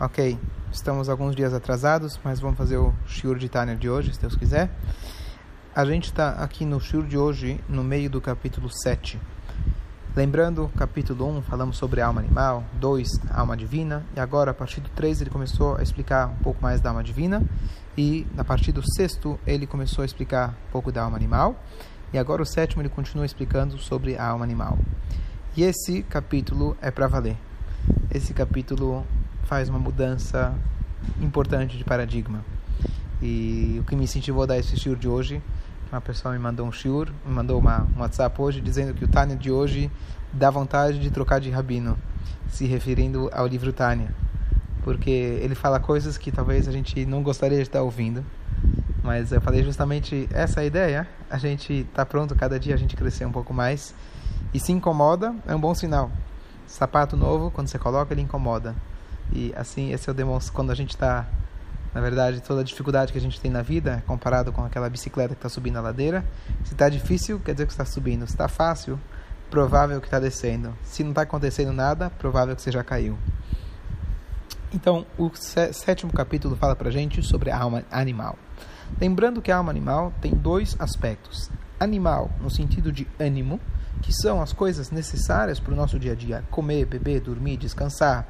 Ok, 0.00 0.38
estamos 0.72 1.08
alguns 1.08 1.36
dias 1.36 1.52
atrasados, 1.54 2.18
mas 2.24 2.40
vamos 2.40 2.56
fazer 2.56 2.76
o 2.76 2.92
Shiur 3.06 3.38
de 3.38 3.48
Tânia 3.48 3.76
de 3.76 3.88
hoje, 3.88 4.12
se 4.12 4.20
Deus 4.20 4.34
quiser. 4.34 4.70
A 5.74 5.84
gente 5.84 6.06
está 6.06 6.30
aqui 6.30 6.64
no 6.64 6.80
Shiur 6.80 7.06
de 7.06 7.16
hoje, 7.16 7.60
no 7.68 7.84
meio 7.84 8.10
do 8.10 8.20
capítulo 8.20 8.68
7. 8.68 9.20
Lembrando, 10.16 10.70
capítulo 10.76 11.38
1 11.38 11.42
falamos 11.42 11.76
sobre 11.76 12.00
a 12.00 12.06
alma 12.06 12.20
animal, 12.20 12.64
2 12.80 13.08
a 13.30 13.40
alma 13.40 13.56
divina, 13.56 14.04
e 14.16 14.20
agora 14.20 14.50
a 14.50 14.54
partir 14.54 14.80
do 14.80 14.88
3 14.90 15.20
ele 15.20 15.30
começou 15.30 15.76
a 15.76 15.82
explicar 15.82 16.28
um 16.28 16.42
pouco 16.42 16.60
mais 16.60 16.80
da 16.80 16.88
alma 16.88 17.04
divina, 17.04 17.42
e 17.96 18.26
a 18.36 18.42
partir 18.42 18.72
do 18.72 18.82
sexto 18.94 19.38
ele 19.46 19.66
começou 19.66 20.02
a 20.02 20.04
explicar 20.04 20.56
um 20.68 20.72
pouco 20.72 20.90
da 20.90 21.02
alma 21.02 21.16
animal, 21.16 21.54
e 22.12 22.18
agora 22.18 22.42
o 22.42 22.46
sétimo 22.46 22.82
ele 22.82 22.88
continua 22.88 23.26
explicando 23.26 23.78
sobre 23.78 24.16
a 24.16 24.26
alma 24.26 24.44
animal. 24.44 24.78
E 25.56 25.62
esse 25.62 26.02
capítulo 26.02 26.76
é 26.80 26.90
para 26.90 27.06
valer. 27.06 27.36
Esse 28.10 28.34
capítulo 28.34 29.06
faz 29.44 29.68
uma 29.68 29.78
mudança 29.78 30.54
importante 31.20 31.76
de 31.76 31.84
paradigma. 31.84 32.44
E 33.20 33.78
o 33.80 33.84
que 33.84 33.94
me 33.94 34.04
incentivou 34.04 34.42
a 34.42 34.46
dar 34.46 34.58
esse 34.58 34.76
shiur 34.76 34.96
de 34.96 35.08
hoje, 35.08 35.42
uma 35.90 36.00
pessoa 36.00 36.32
me 36.34 36.40
mandou 36.40 36.66
um 36.66 36.72
shiur, 36.72 37.08
me 37.24 37.32
mandou 37.32 37.58
uma, 37.58 37.86
um 37.96 38.00
WhatsApp 38.00 38.40
hoje 38.40 38.60
dizendo 38.60 38.94
que 38.94 39.04
o 39.04 39.08
Tânia 39.08 39.36
de 39.36 39.50
hoje 39.50 39.90
dá 40.32 40.50
vontade 40.50 40.98
de 40.98 41.10
trocar 41.10 41.40
de 41.40 41.50
rabino, 41.50 41.96
se 42.48 42.66
referindo 42.66 43.30
ao 43.32 43.46
livro 43.46 43.72
Tânia. 43.72 44.12
Porque 44.82 45.10
ele 45.10 45.54
fala 45.54 45.78
coisas 45.78 46.18
que 46.18 46.32
talvez 46.32 46.66
a 46.66 46.72
gente 46.72 47.06
não 47.06 47.22
gostaria 47.22 47.58
de 47.58 47.62
estar 47.62 47.82
ouvindo. 47.82 48.24
Mas 49.02 49.32
eu 49.32 49.40
falei 49.40 49.62
justamente 49.62 50.28
essa 50.32 50.64
ideia, 50.64 51.06
a 51.30 51.38
gente 51.38 51.72
está 51.72 52.06
pronto 52.06 52.34
cada 52.34 52.58
dia 52.58 52.74
a 52.74 52.78
gente 52.78 52.96
crescer 52.96 53.24
um 53.24 53.32
pouco 53.32 53.52
mais. 53.52 53.94
E 54.52 54.58
se 54.58 54.72
incomoda, 54.72 55.34
é 55.46 55.54
um 55.54 55.60
bom 55.60 55.74
sinal. 55.74 56.10
Sapato 56.66 57.16
novo, 57.16 57.50
quando 57.50 57.68
você 57.68 57.78
coloca, 57.78 58.12
ele 58.14 58.22
incomoda. 58.22 58.74
E 59.32 59.52
assim, 59.56 59.92
esse 59.92 60.08
é 60.08 60.12
o 60.12 60.14
demonstro 60.14 60.52
quando 60.52 60.70
a 60.70 60.74
gente 60.74 60.90
está, 60.90 61.26
na 61.94 62.00
verdade, 62.00 62.40
toda 62.42 62.60
a 62.60 62.64
dificuldade 62.64 63.12
que 63.12 63.18
a 63.18 63.20
gente 63.20 63.40
tem 63.40 63.50
na 63.50 63.62
vida, 63.62 64.02
comparado 64.06 64.52
com 64.52 64.64
aquela 64.64 64.88
bicicleta 64.88 65.34
que 65.34 65.38
está 65.38 65.48
subindo 65.48 65.76
a 65.76 65.80
ladeira. 65.80 66.24
Se 66.64 66.72
está 66.72 66.88
difícil, 66.88 67.40
quer 67.40 67.52
dizer 67.52 67.66
que 67.66 67.72
está 67.72 67.84
subindo. 67.84 68.26
Se 68.26 68.32
está 68.32 68.48
fácil, 68.48 69.00
provável 69.50 70.00
que 70.00 70.06
está 70.06 70.18
descendo. 70.18 70.74
Se 70.84 71.02
não 71.02 71.10
está 71.10 71.22
acontecendo 71.22 71.72
nada, 71.72 72.10
provável 72.10 72.54
que 72.54 72.62
você 72.62 72.70
já 72.70 72.84
caiu. 72.84 73.18
Então, 74.74 75.04
o 75.18 75.30
sétimo 75.34 76.10
capítulo 76.12 76.56
fala 76.56 76.74
para 76.74 76.90
gente 76.90 77.22
sobre 77.22 77.50
a 77.50 77.58
alma 77.58 77.84
animal. 77.90 78.38
Lembrando 78.98 79.42
que 79.42 79.52
a 79.52 79.56
alma 79.58 79.70
animal 79.70 80.12
tem 80.20 80.32
dois 80.34 80.74
aspectos: 80.78 81.50
animal, 81.78 82.30
no 82.40 82.50
sentido 82.50 82.90
de 82.90 83.06
ânimo, 83.20 83.60
que 84.00 84.12
são 84.12 84.40
as 84.40 84.52
coisas 84.52 84.90
necessárias 84.90 85.60
para 85.60 85.72
o 85.72 85.76
nosso 85.76 85.98
dia 85.98 86.12
a 86.12 86.14
dia, 86.14 86.44
comer, 86.50 86.86
beber, 86.86 87.20
dormir, 87.20 87.58
descansar, 87.58 88.26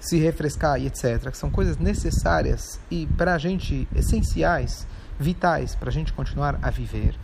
se 0.00 0.18
refrescar 0.18 0.80
e 0.80 0.86
etc., 0.86 1.30
que 1.30 1.36
são 1.36 1.50
coisas 1.50 1.76
necessárias 1.76 2.80
e 2.90 3.06
para 3.06 3.34
a 3.34 3.38
gente 3.38 3.86
essenciais, 3.94 4.86
vitais, 5.18 5.74
para 5.74 5.90
a 5.90 5.92
gente 5.92 6.12
continuar 6.12 6.58
a 6.62 6.70
viver. 6.70 7.14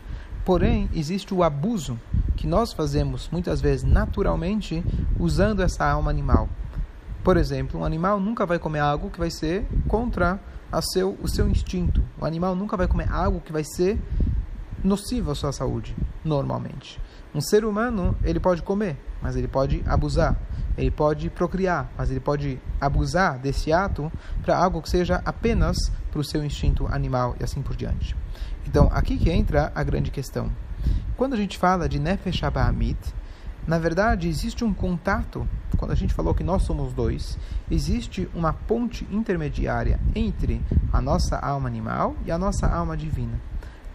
Porém, 0.45 0.89
existe 0.95 1.35
o 1.35 1.43
abuso 1.43 1.99
que 2.37 2.47
nós 2.47 2.73
fazemos 2.73 3.29
muitas 3.33 3.61
vezes 3.61 3.83
naturalmente 3.83 4.85
usando 5.19 5.61
essa 5.61 5.85
alma 5.85 6.11
animal. 6.11 6.49
Por 7.25 7.37
exemplo, 7.37 7.81
um 7.81 7.85
animal 7.85 8.21
nunca 8.21 8.47
vai 8.47 8.59
comer 8.59 8.79
algo 8.79 9.11
que 9.11 9.19
vai 9.19 9.31
ser 9.31 9.67
contra 9.89 10.39
seu, 10.93 11.19
o 11.21 11.27
seu 11.27 11.49
instinto. 11.49 12.03
O 12.21 12.25
animal 12.25 12.55
nunca 12.55 12.77
vai 12.77 12.87
comer 12.87 13.11
algo 13.11 13.41
que 13.41 13.53
vai 13.53 13.65
ser 13.65 13.99
nocivo 14.87 15.31
à 15.31 15.35
sua 15.35 15.53
saúde, 15.53 15.97
normalmente. 16.25 17.01
Um 17.35 17.41
ser 17.41 17.65
humano, 17.65 18.17
ele 18.23 18.41
pode 18.41 18.63
comer, 18.63 18.97
mas 19.21 19.37
ele 19.37 19.49
pode 19.49 19.83
abusar. 19.87 20.37
Ele 20.77 20.91
pode 20.91 21.29
procriar, 21.31 21.91
mas 21.97 22.11
ele 22.11 22.21
pode 22.21 22.59
abusar 22.81 23.39
desse 23.39 23.73
ato 23.73 24.11
para 24.43 24.57
algo 24.57 24.81
que 24.81 24.91
seja 24.91 25.23
apenas 25.25 25.77
para 26.11 26.21
o 26.21 26.25
seu 26.25 26.45
instinto 26.45 26.87
animal 26.87 27.35
e 27.41 27.45
assim 27.45 27.63
por 27.63 27.77
diante. 27.77 28.17
Então, 28.67 28.89
aqui 28.93 29.17
que 29.17 29.31
entra 29.31 29.73
a 29.75 29.83
grande 29.83 30.11
questão. 30.11 30.51
Quando 31.17 31.35
a 31.35 31.37
gente 31.37 31.59
fala 31.59 31.89
de 31.89 31.99
Nefesh 31.99 32.43
Abahamit, 32.43 32.99
na 33.67 33.79
verdade, 33.79 34.29
existe 34.29 34.65
um 34.65 34.73
contato, 34.73 35.47
quando 35.77 35.91
a 35.91 35.97
gente 35.97 36.15
falou 36.15 36.35
que 36.35 36.45
nós 36.45 36.63
somos 36.63 36.93
dois, 36.93 37.37
existe 37.71 38.29
uma 38.33 38.53
ponte 38.53 39.07
intermediária 39.11 39.99
entre 40.15 40.63
a 40.93 41.01
nossa 41.01 41.37
alma 41.37 41.67
animal 41.67 42.15
e 42.25 42.31
a 42.31 42.39
nossa 42.39 42.67
alma 42.69 42.97
divina. 42.97 43.41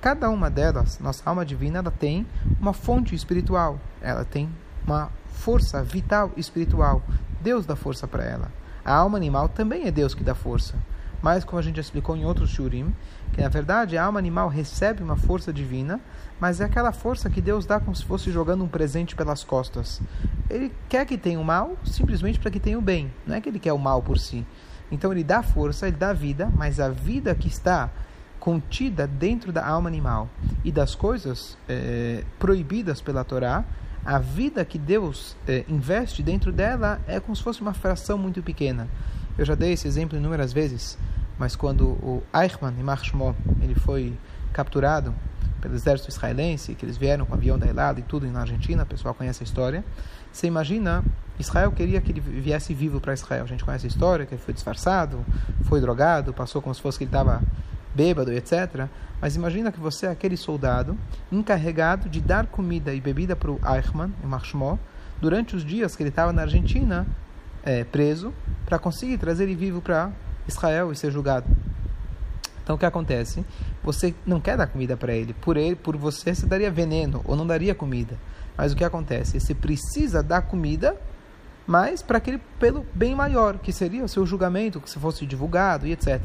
Cada 0.02 0.32
uma 0.32 0.50
delas, 0.50 0.98
nossa 1.00 1.22
alma 1.30 1.46
divina, 1.46 1.78
ela 1.78 1.92
tem 1.92 2.26
uma 2.60 2.74
fonte 2.74 3.14
espiritual, 3.14 3.80
ela 4.02 4.26
tem 4.26 4.50
uma 4.84 5.12
força 5.28 5.84
vital 5.84 6.32
espiritual. 6.36 7.04
Deus 7.40 7.68
dá 7.68 7.76
força 7.76 8.08
para 8.08 8.24
ela. 8.24 8.52
A 8.84 8.96
alma 8.96 9.16
animal 9.16 9.48
também 9.48 9.86
é 9.86 9.92
Deus 9.92 10.16
que 10.16 10.24
dá 10.24 10.34
força. 10.34 10.74
Mas, 11.22 11.46
como 11.46 11.60
a 11.60 11.62
gente 11.62 11.76
já 11.76 11.82
explicou 11.82 12.18
em 12.18 12.26
outros 12.26 12.50
shurim, 12.50 12.96
que 13.32 13.42
na 13.42 13.48
verdade 13.48 13.96
a 13.96 14.04
alma 14.04 14.18
animal 14.18 14.50
recebe 14.50 15.04
uma 15.04 15.16
força 15.16 15.54
divina, 15.54 16.00
mas 16.40 16.60
é 16.60 16.66
aquela 16.66 16.92
força 16.92 17.30
que 17.30 17.40
Deus 17.40 17.68
dá 17.68 17.80
como 17.80 17.96
se 17.96 18.04
fosse 18.04 18.32
jogando 18.32 18.64
um 18.64 18.68
presente 18.68 19.16
pelas 19.16 19.44
costas. 19.44 20.02
Ele 20.50 20.74
quer 20.90 21.06
que 21.06 21.16
tenha 21.16 21.40
o 21.40 21.46
mal 21.46 21.78
simplesmente 21.86 22.40
para 22.40 22.50
que 22.50 22.60
tenha 22.60 22.80
o 22.80 22.82
bem, 22.82 23.14
não 23.28 23.36
é 23.36 23.42
que 23.42 23.48
ele 23.48 23.60
quer 23.60 23.74
o 23.74 23.78
mal 23.78 24.02
por 24.02 24.18
si. 24.18 24.44
Então 24.92 25.12
ele 25.12 25.24
dá 25.24 25.44
força, 25.44 25.88
ele 25.88 25.96
dá 25.96 26.12
vida, 26.12 26.52
mas 26.56 26.80
a 26.80 26.90
vida 26.90 27.36
que 27.36 27.48
está 27.48 27.92
contida 28.42 29.06
dentro 29.06 29.52
da 29.54 29.64
alma 29.66 29.88
animal 29.88 30.28
e 30.66 30.72
das 30.72 30.96
coisas 30.96 31.56
é, 31.70 32.24
proibidas 32.40 33.00
pela 33.00 33.24
Torá, 33.24 33.64
a 34.04 34.18
vida 34.18 34.66
que 34.66 34.80
Deus 34.80 35.38
é, 35.48 35.64
investe 35.70 36.24
dentro 36.24 36.52
dela 36.52 37.00
é 37.08 37.20
como 37.20 37.36
se 37.36 37.44
fosse 37.44 37.62
uma 37.62 37.72
fração 37.72 38.18
muito 38.18 38.42
pequena. 38.42 38.88
Eu 39.38 39.46
já 39.46 39.54
dei 39.54 39.74
esse 39.74 39.88
exemplo 39.88 40.18
inúmeras 40.18 40.52
vezes, 40.52 40.98
mas 41.38 41.56
quando 41.56 41.90
o 41.90 42.24
Eichmann 42.34 42.74
e 42.80 42.84
Marshmo 42.84 43.36
ele 43.62 43.76
foi 43.76 44.18
capturado 44.52 45.14
pelo 45.62 45.76
exército 45.76 46.10
israelense, 46.10 46.74
que 46.74 46.84
eles 46.84 46.98
vieram 46.98 47.28
com 47.28 47.34
o 47.34 47.36
avião 47.36 47.60
da 47.60 47.68
Elada 47.68 48.00
e 48.00 48.04
tudo 48.04 48.26
na 48.26 48.42
Argentina, 48.42 48.82
o 48.82 48.86
pessoal 48.88 49.14
conhece 49.14 49.44
a 49.44 49.46
história. 49.46 49.86
Você 50.34 50.48
imagina, 50.48 51.04
Israel 51.38 51.72
queria 51.72 52.02
que 52.02 52.12
ele 52.12 52.20
viesse 52.20 52.74
vivo 52.74 53.00
para 53.00 53.14
Israel. 53.14 53.44
A 53.44 53.48
gente 53.48 53.64
conhece 53.64 53.86
a 53.86 53.90
história, 53.90 54.26
que 54.26 54.34
ele 54.34 54.42
foi 54.42 54.56
disfarçado, 54.56 55.24
foi 55.66 55.80
drogado, 55.80 56.34
passou 56.34 56.60
como 56.60 56.74
se 56.74 56.82
fosse 56.82 56.98
que 56.98 57.04
ele 57.04 57.10
estava 57.10 57.44
bêbado, 57.94 58.32
etc. 58.32 58.88
Mas 59.22 59.36
imagina 59.36 59.72
que 59.72 59.80
você 59.80 60.08
é 60.08 60.10
aquele 60.10 60.36
soldado 60.36 60.98
encarregado 61.32 62.10
de 62.10 62.20
dar 62.20 62.48
comida 62.48 62.94
e 62.94 63.00
bebida 63.00 63.36
para 63.36 63.52
o 63.52 63.60
Eichmann, 63.64 64.12
o 64.24 64.28
Marshmo, 64.28 64.80
durante 65.20 65.56
os 65.56 65.64
dias 65.64 65.96
que 65.96 66.02
ele 66.02 66.10
estava 66.10 66.34
na 66.34 66.42
Argentina, 66.42 67.06
é, 67.64 67.84
preso, 67.84 68.34
para 68.66 68.80
conseguir 68.80 69.18
trazer 69.18 69.44
ele 69.44 69.56
vivo 69.56 69.82
para 69.82 70.12
Israel 70.48 70.92
e 70.92 70.96
ser 70.96 71.12
julgado. 71.12 71.46
Então 72.64 72.76
o 72.76 72.80
que 72.80 72.86
acontece? 72.86 73.46
Você 73.84 74.14
não 74.26 74.40
quer 74.40 74.58
dar 74.58 74.68
comida 74.68 74.96
para 74.96 75.14
ele. 75.14 75.34
Por 75.34 75.58
ele, 75.58 75.76
por 75.76 75.98
você, 75.98 76.34
você 76.34 76.46
daria 76.46 76.72
veneno 76.72 77.22
ou 77.26 77.36
não 77.36 77.46
daria 77.46 77.76
comida. 77.76 78.18
Mas 78.58 78.72
o 78.72 78.76
que 78.76 78.84
acontece? 78.84 79.40
Você 79.40 79.54
precisa 79.54 80.22
dar 80.22 80.44
comida, 80.44 80.96
mas 81.66 82.02
para 82.02 82.18
aquele 82.18 82.40
pelo 82.60 82.86
bem 82.94 83.16
maior, 83.16 83.58
que 83.58 83.72
seria 83.72 84.04
o 84.04 84.08
seu 84.08 84.26
julgamento, 84.26 84.80
que 84.80 84.90
se 84.90 85.00
fosse 85.00 85.26
divulgado 85.26 85.88
e 85.88 85.92
etc. 85.92 86.22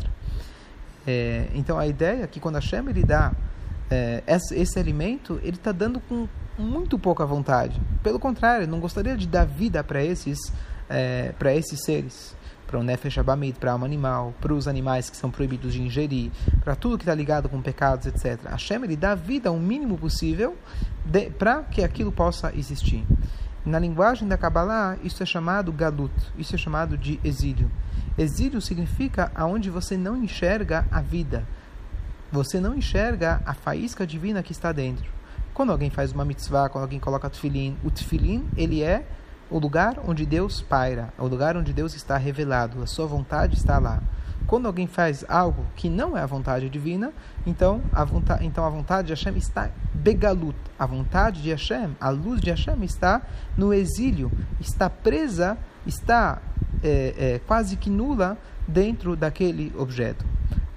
É, 1.07 1.47
então 1.55 1.79
a 1.79 1.87
ideia 1.87 2.25
é 2.25 2.27
que 2.27 2.41
quando 2.41 2.57
a 2.57 2.61
Shem 2.61 2.89
ele 2.89 3.05
dá 3.05 3.33
é, 3.91 4.23
esse, 4.27 4.55
esse, 4.57 4.79
alimento, 4.79 5.39
ele 5.43 5.57
está 5.57 5.71
dando 5.73 6.01
com 6.01 6.27
muito 6.59 6.99
pouca 6.99 7.25
vontade. 7.25 7.81
Pelo 8.03 8.19
contrário, 8.19 8.67
não 8.67 8.81
gostaria 8.81 9.17
de 9.17 9.27
dar 9.27 9.45
vida 9.45 9.85
para 9.85 10.03
esses, 10.03 10.39
é, 10.89 11.33
para 11.39 11.55
esses 11.55 11.85
seres. 11.85 12.35
Para 12.67 12.81
o 12.81 12.83
Nefesh 12.83 13.19
Abamid, 13.19 13.61
para 13.61 13.71
a 13.71 13.75
alma 13.75 13.87
animal, 13.87 14.35
para 14.41 14.53
os 14.53 14.67
animais 14.67 15.09
que 15.09 15.17
são 15.17 15.31
proibidos 15.31 15.73
de 15.73 15.81
ingerir, 15.81 16.33
para 16.65 16.75
tudo 16.75 16.99
que 16.99 17.05
está 17.05 17.15
ligado 17.15 17.49
com 17.49 17.63
pecados, 17.63 18.07
etc. 18.07 18.41
A 18.47 18.59
Shem 18.59 18.83
ele 18.83 18.97
dá 18.97 19.15
vida 19.15 19.53
o 19.53 19.61
mínimo 19.61 19.97
possível 19.97 20.57
para 21.39 21.63
que 21.63 21.85
aquilo 21.85 22.11
possa 22.11 22.53
existir. 22.57 23.05
Na 23.67 23.81
linguagem 23.81 24.29
da 24.29 24.39
Kabbalah, 24.39 24.97
isso 25.03 25.25
é 25.25 25.27
chamado 25.27 25.73
galut, 25.73 26.13
isso 26.39 26.55
é 26.55 26.59
chamado 26.59 26.97
de 26.97 27.19
exílio. 27.25 27.69
Exílio 28.17 28.61
significa 28.61 29.33
aonde 29.35 29.71
você 29.71 29.97
não 29.97 30.17
enxerga 30.17 30.87
a 30.89 31.01
vida. 31.01 31.45
Você 32.31 32.61
não 32.61 32.77
enxerga 32.77 33.43
a 33.45 33.55
faísca 33.55 34.07
divina 34.07 34.41
que 34.41 34.53
está 34.53 34.71
dentro. 34.71 35.11
Quando 35.53 35.73
alguém 35.73 35.91
faz 35.91 36.13
uma 36.13 36.25
mitzvah, 36.25 36.69
quando 36.69 36.85
alguém 36.85 37.01
coloca 37.01 37.29
tefilin, 37.29 37.77
o 37.83 37.91
tefilin, 37.91 38.49
ele 38.57 38.85
é 38.85 39.05
o 39.51 39.59
lugar 39.59 39.99
onde 40.07 40.25
Deus 40.25 40.63
paira, 40.63 41.13
é 41.19 41.23
o 41.23 41.27
lugar 41.27 41.57
onde 41.57 41.73
Deus 41.73 41.93
está 41.93 42.17
revelado, 42.17 42.81
a 42.85 42.87
sua 42.87 43.07
vontade 43.07 43.57
está 43.57 43.81
lá. 43.81 44.01
Quando 44.47 44.67
alguém 44.67 44.87
faz 44.87 45.25
algo 45.29 45.65
que 45.75 45.89
não 45.89 46.17
é 46.17 46.23
a 46.23 46.27
vontade 46.27 46.69
divina, 46.69 47.13
então 47.45 47.83
a 47.93 48.05
vontade, 48.05 48.47
então 48.47 48.65
a 48.65 48.71
vontade 48.71 49.09
de 49.09 49.13
Hashem 49.13 49.37
está 49.37 49.71
begalut. 49.93 50.57
A 50.79 50.87
vontade 50.87 51.43
de 51.43 51.51
Hashem, 51.51 51.97
a 52.01 52.11
luz 52.11 52.41
de 52.41 52.51
Hashem 52.51 52.83
está 52.85 53.23
no 53.57 53.75
exílio, 53.75 54.31
está 54.61 54.89
presa, 54.89 55.59
está 55.85 56.41
é, 56.83 57.15
é, 57.19 57.41
quase 57.47 57.77
que 57.77 57.91
nula 57.91 58.39
dentro 58.69 59.17
daquele 59.17 59.73
objeto. 59.77 60.25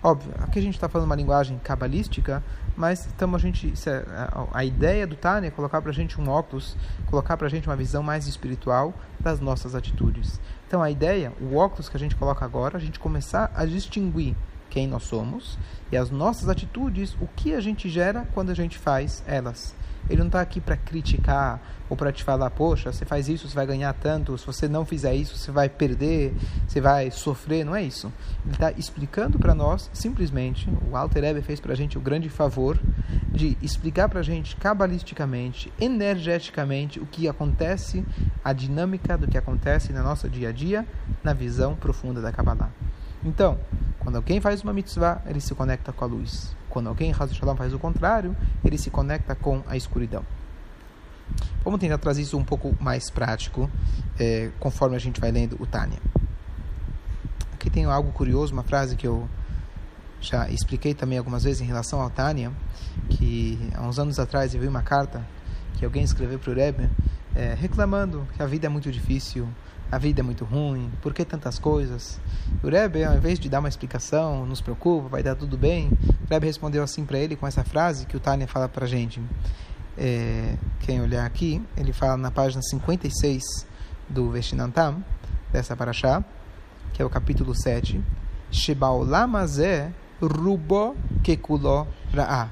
Óbvio, 0.01 0.33
aqui 0.39 0.59
a 0.59 0.61
gente 0.61 0.75
está 0.75 0.87
falando 0.87 1.07
uma 1.07 1.15
linguagem 1.15 1.59
cabalística, 1.59 2.41
mas 2.79 3.09
então 3.13 3.35
a 3.35 3.37
gente 3.37 3.73
é, 3.87 4.05
a, 4.53 4.63
ideia 4.63 5.05
do 5.05 5.17
Tânia 5.17 5.49
é 5.49 5.51
colocar 5.51 5.81
para 5.81 5.91
a 5.91 5.93
gente 5.93 6.19
um 6.19 6.29
óculos, 6.29 6.77
colocar 7.07 7.35
para 7.35 7.45
a 7.45 7.49
gente 7.49 7.67
uma 7.67 7.75
visão 7.75 8.01
mais 8.01 8.25
espiritual 8.25 8.93
das 9.19 9.41
nossas 9.41 9.75
atitudes. 9.75 10.39
Então 10.65 10.81
a 10.81 10.89
ideia, 10.89 11.33
o 11.41 11.57
óculos 11.57 11.89
que 11.89 11.97
a 11.97 11.99
gente 11.99 12.15
coloca 12.15 12.45
agora, 12.45 12.77
a 12.77 12.79
gente 12.79 12.97
começar 12.97 13.51
a 13.53 13.65
distinguir 13.65 14.33
quem 14.69 14.87
nós 14.87 15.03
somos 15.03 15.59
e 15.91 15.97
as 15.97 16.09
nossas 16.09 16.47
atitudes, 16.47 17.17
o 17.19 17.27
que 17.35 17.53
a 17.53 17.59
gente 17.59 17.89
gera 17.89 18.25
quando 18.33 18.49
a 18.49 18.55
gente 18.55 18.77
faz 18.77 19.21
elas. 19.27 19.75
Ele 20.09 20.19
não 20.19 20.27
está 20.27 20.41
aqui 20.41 20.59
para 20.59 20.75
criticar 20.75 21.61
ou 21.89 21.97
para 21.97 22.11
te 22.11 22.23
falar, 22.23 22.49
poxa, 22.51 22.91
você 22.91 23.03
faz 23.05 23.27
isso, 23.27 23.47
você 23.47 23.55
vai 23.55 23.65
ganhar 23.65 23.93
tanto, 23.93 24.37
se 24.37 24.45
você 24.45 24.67
não 24.67 24.85
fizer 24.85 25.15
isso, 25.15 25.37
você 25.37 25.51
vai 25.51 25.67
perder, 25.67 26.33
você 26.67 26.79
vai 26.79 27.09
sofrer. 27.09 27.65
Não 27.65 27.75
é 27.75 27.83
isso. 27.83 28.11
Ele 28.45 28.53
está 28.53 28.71
explicando 28.71 29.39
para 29.39 29.55
nós, 29.55 29.89
simplesmente, 29.93 30.69
o 30.89 30.95
Alter 30.95 31.23
Ebe 31.23 31.41
fez 31.41 31.59
para 31.59 31.73
a 31.73 31.75
gente 31.75 31.97
o 31.97 32.01
grande 32.01 32.29
favor 32.29 32.79
de 33.31 33.57
explicar 33.61 34.07
para 34.09 34.19
a 34.19 34.23
gente 34.23 34.55
cabalisticamente, 34.55 35.71
energeticamente, 35.79 36.99
o 36.99 37.05
que 37.05 37.27
acontece, 37.27 38.05
a 38.43 38.53
dinâmica 38.53 39.17
do 39.17 39.27
que 39.27 39.37
acontece 39.37 39.91
no 39.93 40.03
nosso 40.03 40.29
dia 40.29 40.49
a 40.49 40.51
dia, 40.51 40.85
na 41.23 41.33
visão 41.33 41.75
profunda 41.75 42.21
da 42.21 42.31
Kabbalah. 42.31 42.69
Então, 43.23 43.59
quando 43.99 44.15
alguém 44.15 44.39
faz 44.39 44.63
uma 44.63 44.73
mitzvah, 44.73 45.21
ele 45.25 45.41
se 45.41 45.53
conecta 45.53 45.91
com 45.91 46.05
a 46.05 46.07
luz. 46.07 46.58
Quando 46.69 46.87
alguém 46.87 47.13
faz 47.13 47.31
o 47.73 47.79
contrário, 47.79 48.35
ele 48.63 48.77
se 48.77 48.89
conecta 48.89 49.35
com 49.35 49.63
a 49.67 49.75
escuridão. 49.75 50.23
Vamos 51.63 51.79
tentar 51.79 51.97
trazer 51.97 52.21
isso 52.21 52.37
um 52.37 52.43
pouco 52.43 52.75
mais 52.79 53.09
prático, 53.09 53.69
é, 54.19 54.49
conforme 54.59 54.95
a 54.95 54.99
gente 54.99 55.19
vai 55.19 55.31
lendo 55.31 55.57
o 55.59 55.65
Tânia. 55.65 55.99
Aqui 57.53 57.69
tem 57.69 57.85
algo 57.85 58.11
curioso, 58.11 58.53
uma 58.53 58.63
frase 58.63 58.95
que 58.95 59.05
eu 59.05 59.27
já 60.21 60.49
expliquei 60.49 60.93
também 60.93 61.17
algumas 61.17 61.43
vezes 61.43 61.61
em 61.61 61.65
relação 61.65 62.01
ao 62.01 62.09
Tânia, 62.09 62.51
que 63.09 63.59
há 63.75 63.81
uns 63.81 63.99
anos 63.99 64.19
atrás 64.19 64.53
eu 64.53 64.61
vi 64.61 64.67
uma 64.67 64.81
carta 64.81 65.25
que 65.77 65.85
alguém 65.85 66.03
escreveu 66.03 66.39
para 66.39 66.51
o 66.51 66.55
Rebbe, 66.55 66.89
é, 67.35 67.53
reclamando 67.53 68.27
que 68.35 68.41
a 68.41 68.45
vida 68.45 68.65
é 68.65 68.69
muito 68.69 68.91
difícil, 68.91 69.47
a 69.91 69.97
vida 69.97 70.21
é 70.21 70.23
muito 70.23 70.45
ruim, 70.45 70.91
por 71.01 71.13
que 71.13 71.25
tantas 71.25 71.57
coisas? 71.57 72.19
O 72.63 72.69
Rebbe, 72.69 73.03
ao 73.03 73.15
invés 73.15 73.39
de 73.39 73.49
dar 73.49 73.59
uma 73.59 73.69
explicação, 73.69 74.45
nos 74.45 74.61
preocupa, 74.61 75.09
vai 75.09 75.23
dar 75.23 75.35
tudo 75.35 75.57
bem, 75.57 75.89
o 76.25 76.29
Rebbe 76.29 76.45
respondeu 76.45 76.83
assim 76.83 77.05
para 77.05 77.17
ele 77.17 77.35
com 77.35 77.47
essa 77.47 77.63
frase 77.63 78.05
que 78.05 78.15
o 78.15 78.19
Tânia 78.19 78.47
fala 78.47 78.69
para 78.69 78.85
a 78.85 78.87
gente. 78.87 79.21
É, 79.97 80.55
quem 80.81 81.01
olhar 81.01 81.25
aqui, 81.25 81.61
ele 81.75 81.91
fala 81.91 82.17
na 82.17 82.31
página 82.31 82.61
56 82.61 83.43
do 84.07 84.29
Vestinantam, 84.29 85.03
dessa 85.51 85.75
paraxá, 85.75 86.23
que 86.93 87.01
é 87.01 87.05
o 87.05 87.09
capítulo 87.09 87.55
7, 87.55 88.01
Shebaolamazé 88.51 89.91
rubo 90.21 90.95
kekulo 91.23 91.87
ra'a, 92.13 92.49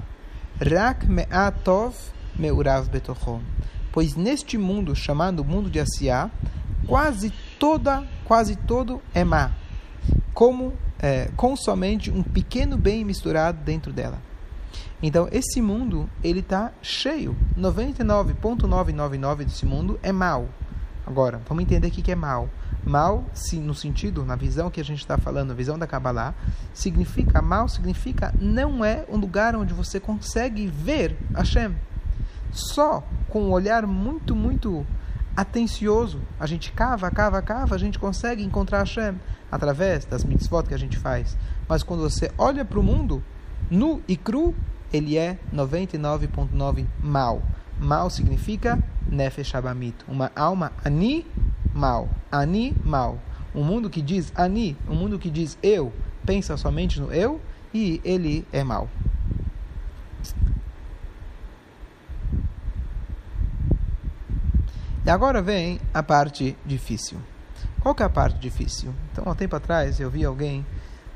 rak 0.59 1.05
me'atov 1.05 1.95
me'urav 2.37 2.89
betochom. 2.89 3.41
Pois 3.91 4.15
neste 4.15 4.57
mundo, 4.57 4.95
chamado 4.95 5.43
mundo 5.43 5.69
de 5.69 5.79
Asiá, 5.79 6.29
quase 6.85 7.31
toda, 7.59 8.03
quase 8.25 8.55
todo 8.55 9.01
é 9.13 9.23
má, 9.23 9.51
como 10.33 10.73
é, 10.99 11.29
com 11.35 11.55
somente 11.55 12.11
um 12.11 12.23
pequeno 12.23 12.77
bem 12.77 13.03
misturado 13.03 13.59
dentro 13.63 13.93
dela. 13.93 14.19
Então, 15.01 15.27
esse 15.31 15.61
mundo, 15.61 16.09
ele 16.23 16.39
está 16.39 16.71
cheio. 16.81 17.35
99,999 17.55 19.45
desse 19.45 19.65
mundo 19.65 19.99
é 20.01 20.11
mal. 20.11 20.49
Agora, 21.05 21.39
vamos 21.47 21.63
entender 21.63 21.87
o 21.87 21.91
que 21.91 22.11
é 22.11 22.15
mal. 22.15 22.49
Mal, 22.83 23.23
se 23.33 23.57
no 23.57 23.75
sentido, 23.75 24.25
na 24.25 24.35
visão 24.35 24.71
que 24.71 24.81
a 24.81 24.83
gente 24.83 24.99
está 24.99 25.17
falando, 25.17 25.51
a 25.51 25.53
visão 25.53 25.77
da 25.77 25.85
Kabbalah, 25.85 26.33
significa, 26.73 27.41
mal 27.41 27.67
significa 27.67 28.33
não 28.39 28.83
é 28.83 29.05
um 29.09 29.17
lugar 29.17 29.55
onde 29.55 29.73
você 29.73 29.99
consegue 29.99 30.67
ver 30.67 31.17
Hashem. 31.33 31.75
Só 32.51 33.03
com 33.29 33.43
um 33.43 33.51
olhar 33.51 33.85
muito, 33.85 34.35
muito 34.35 34.85
atencioso. 35.37 36.19
A 36.39 36.47
gente 36.47 36.71
cava, 36.71 37.11
cava, 37.11 37.39
cava, 37.43 37.75
a 37.75 37.77
gente 37.77 37.99
consegue 37.99 38.43
encontrar 38.43 38.79
Hashem 38.79 39.19
através 39.51 40.03
das 40.03 40.23
mitzvot 40.23 40.63
que 40.63 40.73
a 40.73 40.79
gente 40.79 40.97
faz. 40.97 41.37
Mas 41.69 41.83
quando 41.83 42.01
você 42.01 42.31
olha 42.39 42.65
para 42.65 42.79
o 42.79 42.83
mundo, 42.83 43.23
nu 43.69 44.01
e 44.07 44.17
cru, 44.17 44.55
ele 44.91 45.15
é 45.15 45.37
99.9 45.53 46.87
mal. 46.99 47.43
Mal 47.79 48.09
significa 48.09 48.83
nefesh 49.07 49.53
abamit, 49.53 49.95
uma 50.07 50.31
alma 50.35 50.71
animal, 50.83 52.09
animal. 52.31 53.19
Um 53.53 53.63
mundo 53.63 53.91
que 53.91 54.01
diz 54.01 54.33
ani, 54.35 54.75
um 54.89 54.95
mundo 54.95 55.19
que 55.19 55.29
diz 55.29 55.57
eu, 55.61 55.93
pensa 56.25 56.57
somente 56.57 56.99
no 56.99 57.11
eu 57.11 57.39
e 57.71 58.01
ele 58.03 58.45
é 58.51 58.63
mal. 58.63 58.89
E 65.07 65.09
agora 65.09 65.41
vem 65.41 65.79
a 65.93 66.03
parte 66.03 66.57
difícil. 66.65 67.17
Qual 67.79 67.95
que 67.95 68.03
é 68.03 68.05
a 68.05 68.09
parte 68.09 68.37
difícil? 68.39 68.93
Então, 69.09 69.23
há 69.25 69.31
um 69.31 69.35
tempo 69.35 69.55
atrás, 69.55 70.01
eu 70.01 70.09
vi 70.09 70.25
alguém, 70.25 70.65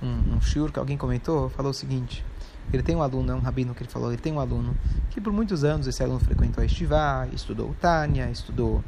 um, 0.01 0.35
um 0.35 0.41
shiur 0.41 0.71
que 0.71 0.79
alguém 0.79 0.97
comentou, 0.97 1.49
falou 1.49 1.71
o 1.71 1.73
seguinte, 1.73 2.23
ele 2.71 2.81
tem 2.81 2.95
um 2.95 3.01
aluno, 3.01 3.33
é 3.33 3.35
um 3.35 3.41
rabino 3.41 3.75
que 3.75 3.83
ele 3.83 3.89
falou, 3.89 4.09
ele 4.09 4.21
tem 4.21 4.31
um 4.31 4.39
aluno 4.39 4.77
que 5.09 5.19
por 5.19 5.33
muitos 5.33 5.65
anos 5.65 5.87
esse 5.87 6.01
aluno 6.01 6.21
frequentou 6.21 6.61
a 6.61 6.65
Estivá, 6.65 7.27
estudou 7.33 7.75
Tânia, 7.81 8.31
estudou 8.31 8.81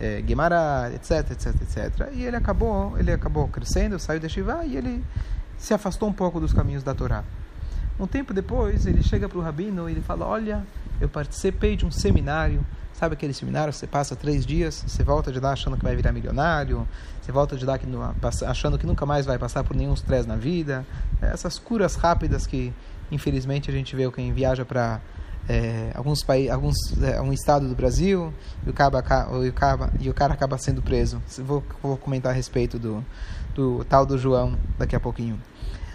é, 0.00 0.20
Guimarães, 0.22 0.92
etc, 0.96 1.30
etc, 1.30 1.62
etc. 1.62 2.08
E 2.12 2.24
ele 2.24 2.34
acabou, 2.34 2.98
ele 2.98 3.12
acabou 3.12 3.46
crescendo, 3.46 3.96
saiu 3.96 4.18
da 4.18 4.26
Estivá 4.26 4.64
e 4.64 4.76
ele 4.76 5.04
se 5.56 5.72
afastou 5.72 6.08
um 6.08 6.12
pouco 6.12 6.40
dos 6.40 6.52
caminhos 6.52 6.82
da 6.82 6.92
Torá. 6.92 7.22
Um 7.96 8.08
tempo 8.08 8.34
depois, 8.34 8.86
ele 8.86 9.04
chega 9.04 9.28
para 9.28 9.38
o 9.38 9.40
rabino 9.40 9.88
e 9.88 9.92
ele 9.92 10.00
fala, 10.00 10.26
olha, 10.26 10.66
eu 11.00 11.08
participei 11.08 11.76
de 11.76 11.86
um 11.86 11.92
seminário 11.92 12.66
Sabe 12.98 13.14
aquele 13.14 13.32
seminário 13.32 13.72
você 13.72 13.86
passa 13.86 14.16
três 14.16 14.44
dias, 14.44 14.82
você 14.84 15.04
volta 15.04 15.30
de 15.30 15.38
lá 15.38 15.52
achando 15.52 15.76
que 15.76 15.84
vai 15.84 15.94
virar 15.94 16.10
milionário, 16.10 16.84
você 17.22 17.30
volta 17.30 17.56
de 17.56 17.64
lá 17.64 17.78
que, 17.78 17.86
achando 18.44 18.76
que 18.76 18.84
nunca 18.84 19.06
mais 19.06 19.24
vai 19.24 19.38
passar 19.38 19.62
por 19.62 19.76
nenhum 19.76 19.94
estresse 19.94 20.26
na 20.26 20.34
vida. 20.34 20.84
Essas 21.22 21.60
curas 21.60 21.94
rápidas 21.94 22.44
que, 22.44 22.74
infelizmente, 23.08 23.70
a 23.70 23.72
gente 23.72 23.94
vê 23.94 24.10
quem 24.10 24.32
viaja 24.32 24.64
para 24.64 25.00
é, 25.48 25.92
alguns 25.94 26.24
países, 26.24 26.50
alguns 26.50 26.76
é, 27.00 27.20
um 27.20 27.32
estado 27.32 27.68
do 27.68 27.74
Brasil 27.76 28.34
e 28.66 28.70
o, 28.70 28.74
e, 29.44 29.48
o 29.48 29.52
e 30.00 30.10
o 30.10 30.14
cara 30.14 30.34
acaba 30.34 30.58
sendo 30.58 30.82
preso. 30.82 31.22
Vou, 31.38 31.62
vou 31.80 31.96
comentar 31.96 32.32
a 32.32 32.34
respeito 32.34 32.80
do, 32.80 33.04
do 33.54 33.84
tal 33.84 34.04
do 34.04 34.18
João 34.18 34.58
daqui 34.76 34.96
a 34.96 35.00
pouquinho. 35.00 35.40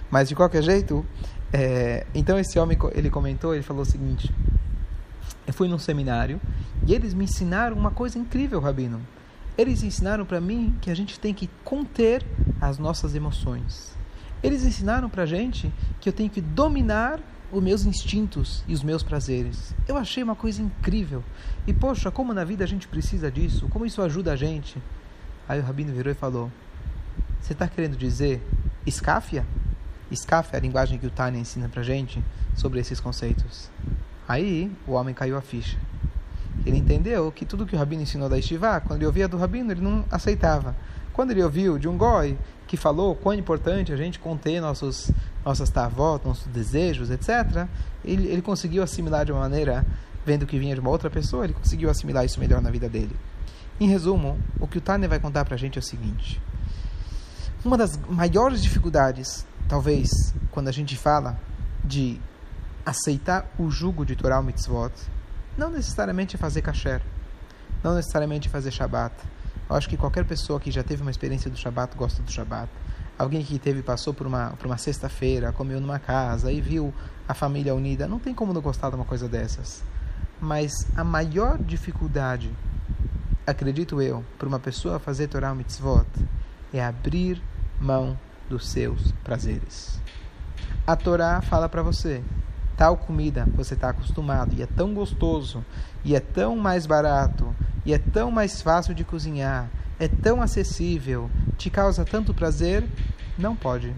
Mas 0.10 0.30
de 0.30 0.36
qualquer 0.36 0.64
jeito, 0.64 1.06
é, 1.52 2.06
então 2.16 2.40
esse 2.40 2.58
homem 2.58 2.78
ele 2.94 3.10
comentou, 3.10 3.54
ele 3.54 3.62
falou 3.62 3.82
o 3.82 3.86
seguinte: 3.86 4.34
eu 5.46 5.54
fui 5.54 5.68
num 5.68 5.80
seminário 5.80 6.40
e 6.88 6.94
eles 6.94 7.14
me 7.14 7.26
ensinaram 7.26 7.76
uma 7.76 7.92
coisa 7.92 8.18
incrível, 8.18 8.60
Rabino. 8.60 9.02
Eles 9.58 9.84
ensinaram 9.84 10.26
para 10.26 10.42
mim 10.42 10.76
que 10.82 10.90
a 10.90 10.96
gente 10.96 11.20
tem 11.20 11.34
que 11.34 11.50
conter 11.64 12.26
as 12.60 12.78
nossas 12.78 13.14
emoções. 13.14 13.96
Eles 14.42 14.66
ensinaram 14.66 15.10
para 15.10 15.26
gente 15.26 15.72
que 16.02 16.10
eu 16.10 16.14
tenho 16.14 16.30
que 16.30 16.42
dominar 16.42 17.20
os 17.52 17.62
meus 17.62 17.86
instintos 17.86 18.64
e 18.68 18.74
os 18.74 18.82
meus 18.82 19.04
prazeres. 19.04 19.76
Eu 19.88 19.96
achei 19.96 20.24
uma 20.24 20.36
coisa 20.36 20.62
incrível. 20.62 21.24
E 21.68 21.74
poxa, 21.74 22.10
como 22.10 22.34
na 22.34 22.44
vida 22.44 22.64
a 22.64 22.68
gente 22.68 22.88
precisa 22.88 23.32
disso, 23.32 23.68
como 23.70 23.86
isso 23.86 24.02
ajuda 24.02 24.34
a 24.34 24.36
gente. 24.36 24.82
Aí 25.48 25.60
o 25.60 25.64
Rabino 25.64 25.94
virou 25.94 26.12
e 26.12 26.16
falou: 26.16 26.52
Você 27.40 27.54
está 27.54 27.68
querendo 27.68 27.96
dizer 27.96 28.42
escáfia? 28.86 29.46
Escáfia 30.10 30.58
é 30.58 30.60
a 30.60 30.62
linguagem 30.62 30.98
que 30.98 31.08
o 31.08 31.12
Tânia 31.12 31.40
ensina 31.40 31.70
para 31.70 31.84
gente 31.84 32.24
sobre 32.56 32.80
esses 32.80 33.00
conceitos. 33.00 33.70
Aí 34.28 34.72
o 34.88 34.94
homem 34.94 35.14
caiu 35.14 35.38
a 35.38 35.42
ficha. 35.42 35.78
Ele 36.66 36.78
entendeu 36.78 37.32
que 37.32 37.46
tudo 37.46 37.66
que 37.66 37.76
o 37.76 37.80
rabino 37.80 38.04
ensinou 38.04 38.30
da 38.30 38.38
Estivá, 38.38 38.80
quando 38.80 39.00
ele 39.00 39.06
ouvia 39.06 39.28
do 39.28 39.38
rabino, 39.38 39.72
ele 39.72 39.82
não 39.82 40.06
aceitava. 40.10 40.76
Quando 41.12 41.32
ele 41.32 41.44
ouviu 41.44 41.78
de 41.78 41.88
um 41.88 41.98
goi 41.98 42.38
que 42.68 42.78
falou 42.78 43.16
quão 43.16 43.36
importante 43.36 43.92
a 43.92 43.98
gente 43.98 44.20
conter 44.20 44.62
nossos, 44.62 45.12
nossas 45.46 45.70
tavot, 45.70 46.26
nossos 46.26 46.48
desejos, 46.48 47.10
etc., 47.12 47.68
ele, 48.04 48.28
ele 48.28 48.42
conseguiu 48.42 48.82
assimilar 48.82 49.26
de 49.26 49.32
uma 49.32 49.42
maneira, 49.42 49.86
vendo 50.26 50.46
que 50.46 50.58
vinha 50.58 50.74
de 50.74 50.82
uma 50.82 50.90
outra 50.90 51.10
pessoa, 51.10 51.44
ele 51.44 51.54
conseguiu 51.54 51.90
assimilar 51.90 52.26
isso 52.26 52.40
melhor 52.40 52.62
na 52.62 52.72
vida 52.72 52.88
dele. 52.88 53.16
Em 53.80 53.88
resumo, 53.88 54.40
o 54.60 54.68
que 54.68 54.78
o 54.78 54.82
Tânia 54.82 55.10
vai 55.10 55.20
contar 55.20 55.44
para 55.46 55.56
a 55.56 55.58
gente 55.58 55.78
é 55.78 55.82
o 55.82 55.84
seguinte: 55.84 56.42
uma 57.66 57.78
das 57.78 57.98
maiores 58.10 58.62
dificuldades, 58.62 59.46
talvez, 59.68 60.34
quando 60.52 60.68
a 60.68 60.72
gente 60.72 60.96
fala 60.96 61.38
de 61.84 62.20
aceitar 62.86 63.46
o 63.58 63.70
jugo 63.70 64.06
de 64.06 64.16
Torah 64.16 64.42
Mitzvot, 64.42 64.92
não 65.58 65.70
necessariamente 65.70 66.38
fazer 66.38 66.62
kasher, 66.62 67.02
não 67.84 67.96
necessariamente 67.96 68.50
fazer 68.50 68.72
Shabbat. 68.72 69.14
Eu 69.70 69.76
acho 69.76 69.88
que 69.88 69.98
qualquer 69.98 70.26
pessoa 70.26 70.60
que 70.60 70.72
já 70.72 70.84
teve 70.84 71.02
uma 71.02 71.12
experiência 71.12 71.50
do 71.50 71.58
Shabbat 71.58 71.96
gosta 71.96 72.22
do 72.22 72.32
Shabbat. 72.32 72.70
Alguém 73.18 73.44
que 73.44 73.60
teve 73.60 73.82
passou 73.82 74.14
por 74.14 74.26
uma 74.28 74.52
por 74.52 74.66
uma 74.66 74.78
sexta-feira, 74.78 75.52
comeu 75.52 75.80
numa 75.80 76.00
casa 76.00 76.52
e 76.52 76.60
viu 76.60 76.94
a 77.28 77.34
família 77.34 77.74
unida, 77.74 78.08
não 78.08 78.20
tem 78.20 78.34
como 78.34 78.54
não 78.54 78.62
gostar 78.62 78.90
de 78.90 78.96
uma 78.96 79.06
coisa 79.06 79.28
dessas. 79.30 79.84
Mas 80.42 80.72
a 80.96 81.04
maior 81.04 81.58
dificuldade, 81.58 82.52
acredito 83.48 84.02
eu, 84.02 84.26
para 84.38 84.48
uma 84.48 84.60
pessoa 84.60 85.00
fazer 85.00 85.28
Torah 85.28 85.56
Mitzvot 85.56 86.08
é 86.74 86.84
abrir 86.84 87.42
mão 87.80 88.18
dos 88.50 88.70
seus 88.70 89.12
prazeres 89.24 90.00
A 90.86 90.96
Torá 90.96 91.42
fala 91.42 91.70
para 91.70 91.82
você, 91.82 92.22
tal 92.78 92.98
comida 92.98 93.48
você 93.56 93.74
está 93.74 93.90
acostumado 93.90 94.54
e 94.56 94.62
é 94.62 94.66
tão 94.66 94.94
gostoso, 94.94 95.64
e 96.04 96.16
é 96.16 96.20
tão 96.20 96.56
mais 96.56 96.86
barato, 96.86 97.56
e 97.86 97.94
é 97.94 97.98
tão 97.98 98.32
mais 98.32 98.62
fácil 98.62 98.94
de 98.94 99.04
cozinhar, 99.04 99.70
é 100.00 100.08
tão 100.08 100.42
acessível, 100.42 101.30
te 101.58 101.70
causa 101.70 102.04
tanto 102.04 102.34
prazer, 102.34 102.88
não 103.38 103.56
pode. 103.56 103.94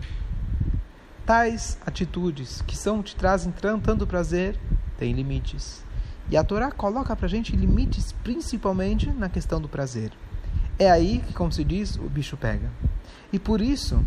Tais 1.26 1.78
atitudes 1.86 2.62
que 2.62 2.78
são 2.78 3.02
te 3.02 3.16
trazem 3.16 3.52
tanto 3.52 4.06
prazer, 4.06 4.60
têm 4.98 5.14
limites. 5.14 5.84
E 6.30 6.38
a 6.38 6.44
Torá 6.44 6.72
coloca 6.72 7.16
para 7.16 7.28
gente 7.28 7.56
limites 7.56 8.12
principalmente 8.24 9.10
na 9.12 9.30
questão 9.30 9.62
do 9.62 9.70
prazer. 9.70 10.12
É 10.78 10.90
aí 10.90 11.24
que, 11.26 11.34
como 11.34 11.52
se 11.52 11.64
diz, 11.64 11.96
o 11.96 12.10
bicho 12.10 12.36
pega. 12.36 12.70
E 13.32 13.40
por 13.40 13.62
isso, 13.62 14.04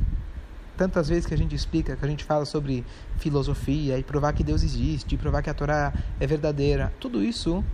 tantas 0.79 1.09
vezes 1.09 1.27
que 1.27 1.35
a 1.35 1.37
gente 1.37 1.55
explica, 1.55 1.97
que 1.97 2.05
a 2.05 2.09
gente 2.09 2.25
fala 2.25 2.45
sobre 2.45 2.87
filosofia 3.19 3.99
e 3.99 4.03
provar 4.05 4.33
que 4.33 4.45
Deus 4.45 4.63
existe, 4.63 5.17
e 5.17 5.19
provar 5.19 5.43
que 5.43 5.51
a 5.51 5.55
Torá 5.55 5.93
é 6.21 6.27
verdadeira, 6.27 6.93
tudo 7.01 7.23
isso 7.23 7.65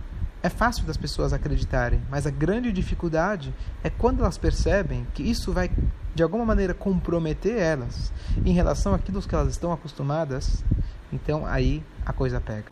é 0.41 0.49
fácil 0.49 0.85
das 0.85 0.97
pessoas 0.97 1.31
acreditarem, 1.31 2.01
mas 2.09 2.25
a 2.25 2.31
grande 2.31 2.71
dificuldade 2.71 3.53
é 3.83 3.89
quando 3.89 4.21
elas 4.21 4.37
percebem 4.37 5.05
que 5.13 5.23
isso 5.23 5.53
vai 5.53 5.69
de 6.13 6.23
alguma 6.23 6.45
maneira 6.45 6.73
comprometer 6.73 7.57
elas 7.57 8.11
em 8.43 8.53
relação 8.53 8.93
àquilo 8.93 9.21
que 9.21 9.35
elas 9.35 9.49
estão 9.49 9.71
acostumadas, 9.71 10.63
então 11.13 11.45
aí 11.45 11.83
a 12.05 12.11
coisa 12.11 12.41
pega. 12.41 12.65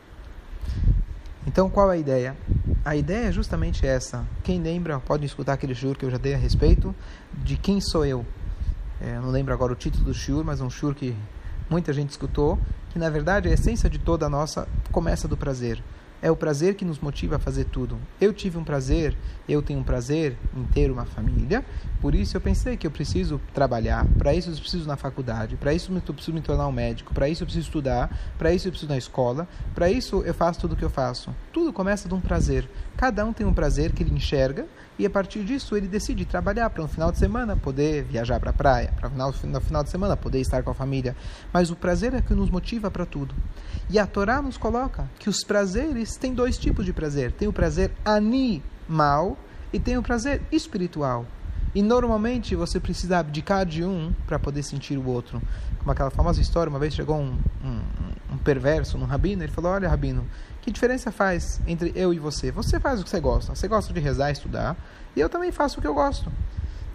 Então 1.46 1.70
qual 1.70 1.92
é 1.92 1.96
a 1.96 1.98
ideia? 1.98 2.36
A 2.84 2.96
ideia 2.96 3.28
é 3.28 3.32
justamente 3.32 3.86
essa. 3.86 4.25
Quem 4.44 4.62
lembra 4.62 5.00
pode 5.00 5.25
escutar 5.25 5.54
aquele 5.54 5.75
shur 5.75 5.96
que 5.96 6.06
eu 6.06 6.12
já 6.12 6.18
dei 6.18 6.34
a 6.34 6.38
respeito 6.38 6.96
de 7.34 7.56
quem 7.56 7.80
sou 7.80 8.06
eu. 8.06 8.25
É, 9.02 9.20
não 9.20 9.30
lembro 9.30 9.54
agora 9.54 9.74
o 9.74 9.76
título 9.76 10.06
do 10.06 10.14
shur, 10.14 10.44
mas 10.44 10.62
um 10.62 10.70
shur 10.70 10.96
que 10.96 11.16
muita 11.70 11.92
gente 11.94 12.12
escutou, 12.12 12.60
que 12.92 13.00
na 13.00 13.10
verdade 13.10 13.50
a 13.50 13.52
essência 13.52 13.90
de 13.90 13.98
toda 13.98 14.26
a 14.26 14.30
nossa 14.30 14.68
começa 14.92 15.28
do 15.28 15.36
prazer. 15.36 15.82
É 16.22 16.32
o 16.32 16.38
prazer 16.38 16.76
que 16.76 16.86
nos 16.86 17.00
motiva 17.00 17.36
a 17.36 17.40
fazer 17.40 17.66
tudo. 17.66 18.00
Eu 18.22 18.32
tive 18.32 18.58
um 18.58 18.64
prazer, 18.64 19.14
eu 19.46 19.62
tenho 19.62 19.82
um 19.82 19.84
prazer 19.84 20.38
em 20.56 20.64
ter 20.64 20.90
uma 20.90 21.04
família, 21.04 21.66
por 22.00 22.16
isso 22.16 22.38
eu 22.38 22.40
pensei 22.40 22.78
que 22.78 22.88
eu 22.88 22.92
preciso 22.92 23.42
trabalhar, 23.54 24.06
para 24.18 24.34
isso 24.34 24.50
eu 24.50 24.56
preciso 24.56 24.88
na 24.88 24.96
faculdade, 24.96 25.58
para 25.58 25.74
isso 25.74 25.92
eu 25.92 26.14
preciso 26.14 26.34
me 26.34 26.40
tornar 26.40 26.66
um 26.66 26.72
médico, 26.72 27.14
para 27.14 27.28
isso 27.28 27.44
eu 27.44 27.46
preciso 27.46 27.66
estudar, 27.66 28.10
para 28.38 28.54
isso 28.54 28.70
eu 28.70 28.72
preciso 28.72 28.90
na 28.90 28.98
escola, 28.98 29.46
para 29.76 29.92
isso 29.92 30.24
eu 30.26 30.34
faço 30.34 30.62
tudo 30.62 30.76
o 30.76 30.78
que 30.78 30.86
eu 30.86 30.90
faço. 30.90 31.30
Tudo 31.52 31.74
começa 31.74 32.08
de 32.08 32.14
um 32.14 32.22
prazer. 32.22 32.70
Cada 32.98 33.26
um 33.26 33.34
tem 33.34 33.46
um 33.46 33.54
prazer 33.54 33.92
que 33.92 34.04
ele 34.04 34.14
enxerga 34.14 34.66
e 34.98 35.06
a 35.06 35.10
partir 35.10 35.44
disso 35.44 35.76
ele 35.76 35.88
decide 35.88 36.26
trabalhar 36.26 36.70
para 36.70 36.84
no 36.84 36.88
final 36.88 37.12
de 37.12 37.18
semana 37.18 37.58
poder 37.58 38.04
viajar 38.04 38.40
para 38.40 38.52
a 38.52 38.54
praia, 38.54 38.94
para 39.00 39.10
no 39.10 39.34
final, 39.34 39.62
final 39.62 39.84
de 39.84 39.90
semana 39.90 40.16
poder 40.16 40.40
estar 40.40 40.62
com 40.64 40.70
a 40.70 40.74
família. 40.74 41.16
Mas 41.52 41.72
o 41.72 41.76
prazer 41.76 42.14
é 42.14 42.22
que 42.22 42.34
nos 42.34 42.50
motiva 42.50 42.92
para 42.92 43.06
tudo. 43.06 43.34
E 43.90 43.98
a 43.98 44.06
Torá 44.06 44.42
nos 44.42 44.58
coloca 44.58 45.10
que 45.20 45.30
os 45.30 45.44
prazeres 45.44 46.16
têm 46.16 46.34
dois 46.34 46.58
tipos 46.58 46.86
de 46.86 46.94
prazer: 46.94 47.32
tem 47.32 47.48
o 47.48 47.54
prazer 47.54 47.92
animal 48.06 49.38
e 49.72 49.80
tem 49.80 49.98
o 49.98 50.04
prazer 50.04 50.42
espiritual. 50.52 51.26
E 51.75 51.82
normalmente 51.82 52.56
você 52.56 52.80
precisa 52.80 53.18
abdicar 53.18 53.65
de 53.65 53.84
um 53.84 54.13
para 54.27 54.38
poder 54.38 54.62
sentir 54.62 54.98
o 54.98 55.08
outro. 55.08 55.42
Como 55.80 55.92
aquela 55.92 56.12
famosa 56.12 56.39
história, 56.39 56.70
uma 56.70 56.77
vez 56.77 56.94
chegou 56.94 57.18
um, 57.18 57.38
um, 57.63 57.82
um 58.34 58.38
perverso 58.38 58.98
no 58.98 59.06
rabino, 59.06 59.44
ele 59.44 59.51
falou: 59.51 59.72
Olha, 59.72 59.89
rabino, 59.89 60.25
que 60.62 60.72
diferença 60.72 61.12
faz 61.12 61.60
entre 61.65 61.92
eu 61.96 62.13
e 62.13 62.20
você? 62.20 62.51
Você 62.51 62.80
faz 62.80 63.01
o 63.01 63.03
que 63.03 63.10
você 63.10 63.20
gosta. 63.20 63.56
Você 63.56 63.68
gosta 63.68 63.92
de 63.92 64.00
rezar, 64.00 64.32
estudar, 64.32 64.77
e 65.15 65.20
eu 65.20 65.30
também 65.30 65.51
faço 65.51 65.80
o 65.80 65.82
que 65.82 65.88
eu 65.88 65.94
gosto. 65.96 66.32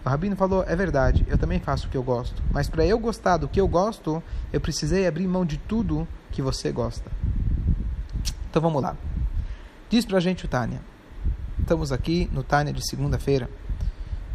O 0.05 0.09
rabino 0.09 0.35
falou: 0.37 0.63
É 0.65 0.75
verdade, 0.75 1.25
eu 1.29 1.37
também 1.37 1.59
faço 1.59 1.87
o 1.87 1.89
que 1.89 1.97
eu 1.97 2.03
gosto. 2.03 2.41
Mas 2.51 2.69
para 2.69 2.85
eu 2.85 2.97
gostar 2.97 3.37
do 3.37 3.49
que 3.49 3.59
eu 3.59 3.67
gosto, 3.67 4.23
eu 4.53 4.61
precisei 4.61 5.05
abrir 5.05 5.27
mão 5.27 5.45
de 5.45 5.57
tudo 5.57 6.07
que 6.31 6.41
você 6.41 6.71
gosta. 6.71 7.11
Então 8.49 8.61
vamos 8.61 8.81
lá. 8.81 8.95
Diz 9.89 10.05
pra 10.05 10.19
gente 10.19 10.45
o 10.45 10.47
Tânia. 10.47 10.79
Estamos 11.59 11.91
aqui 11.91 12.29
no 12.31 12.43
Tânia 12.43 12.71
de 12.71 12.87
segunda-feira. 12.89 13.49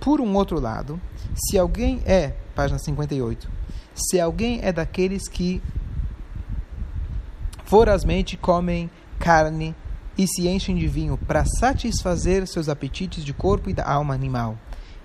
Por 0.04 0.20
um 0.20 0.36
outro 0.36 0.60
lado, 0.60 1.00
se 1.34 1.58
alguém 1.58 2.02
é, 2.04 2.34
página 2.54 2.78
58, 2.78 3.50
se 3.94 4.20
alguém 4.20 4.60
é 4.62 4.70
daqueles 4.70 5.26
que 5.26 5.62
vorazmente 7.64 8.36
comem 8.36 8.90
carne 9.18 9.74
e 10.18 10.26
se 10.28 10.46
enchem 10.46 10.76
de 10.76 10.86
vinho 10.86 11.16
para 11.16 11.46
satisfazer 11.46 12.46
seus 12.46 12.68
apetites 12.68 13.24
de 13.24 13.32
corpo 13.32 13.70
e 13.70 13.72
da 13.72 13.88
alma 13.88 14.12
animal. 14.12 14.58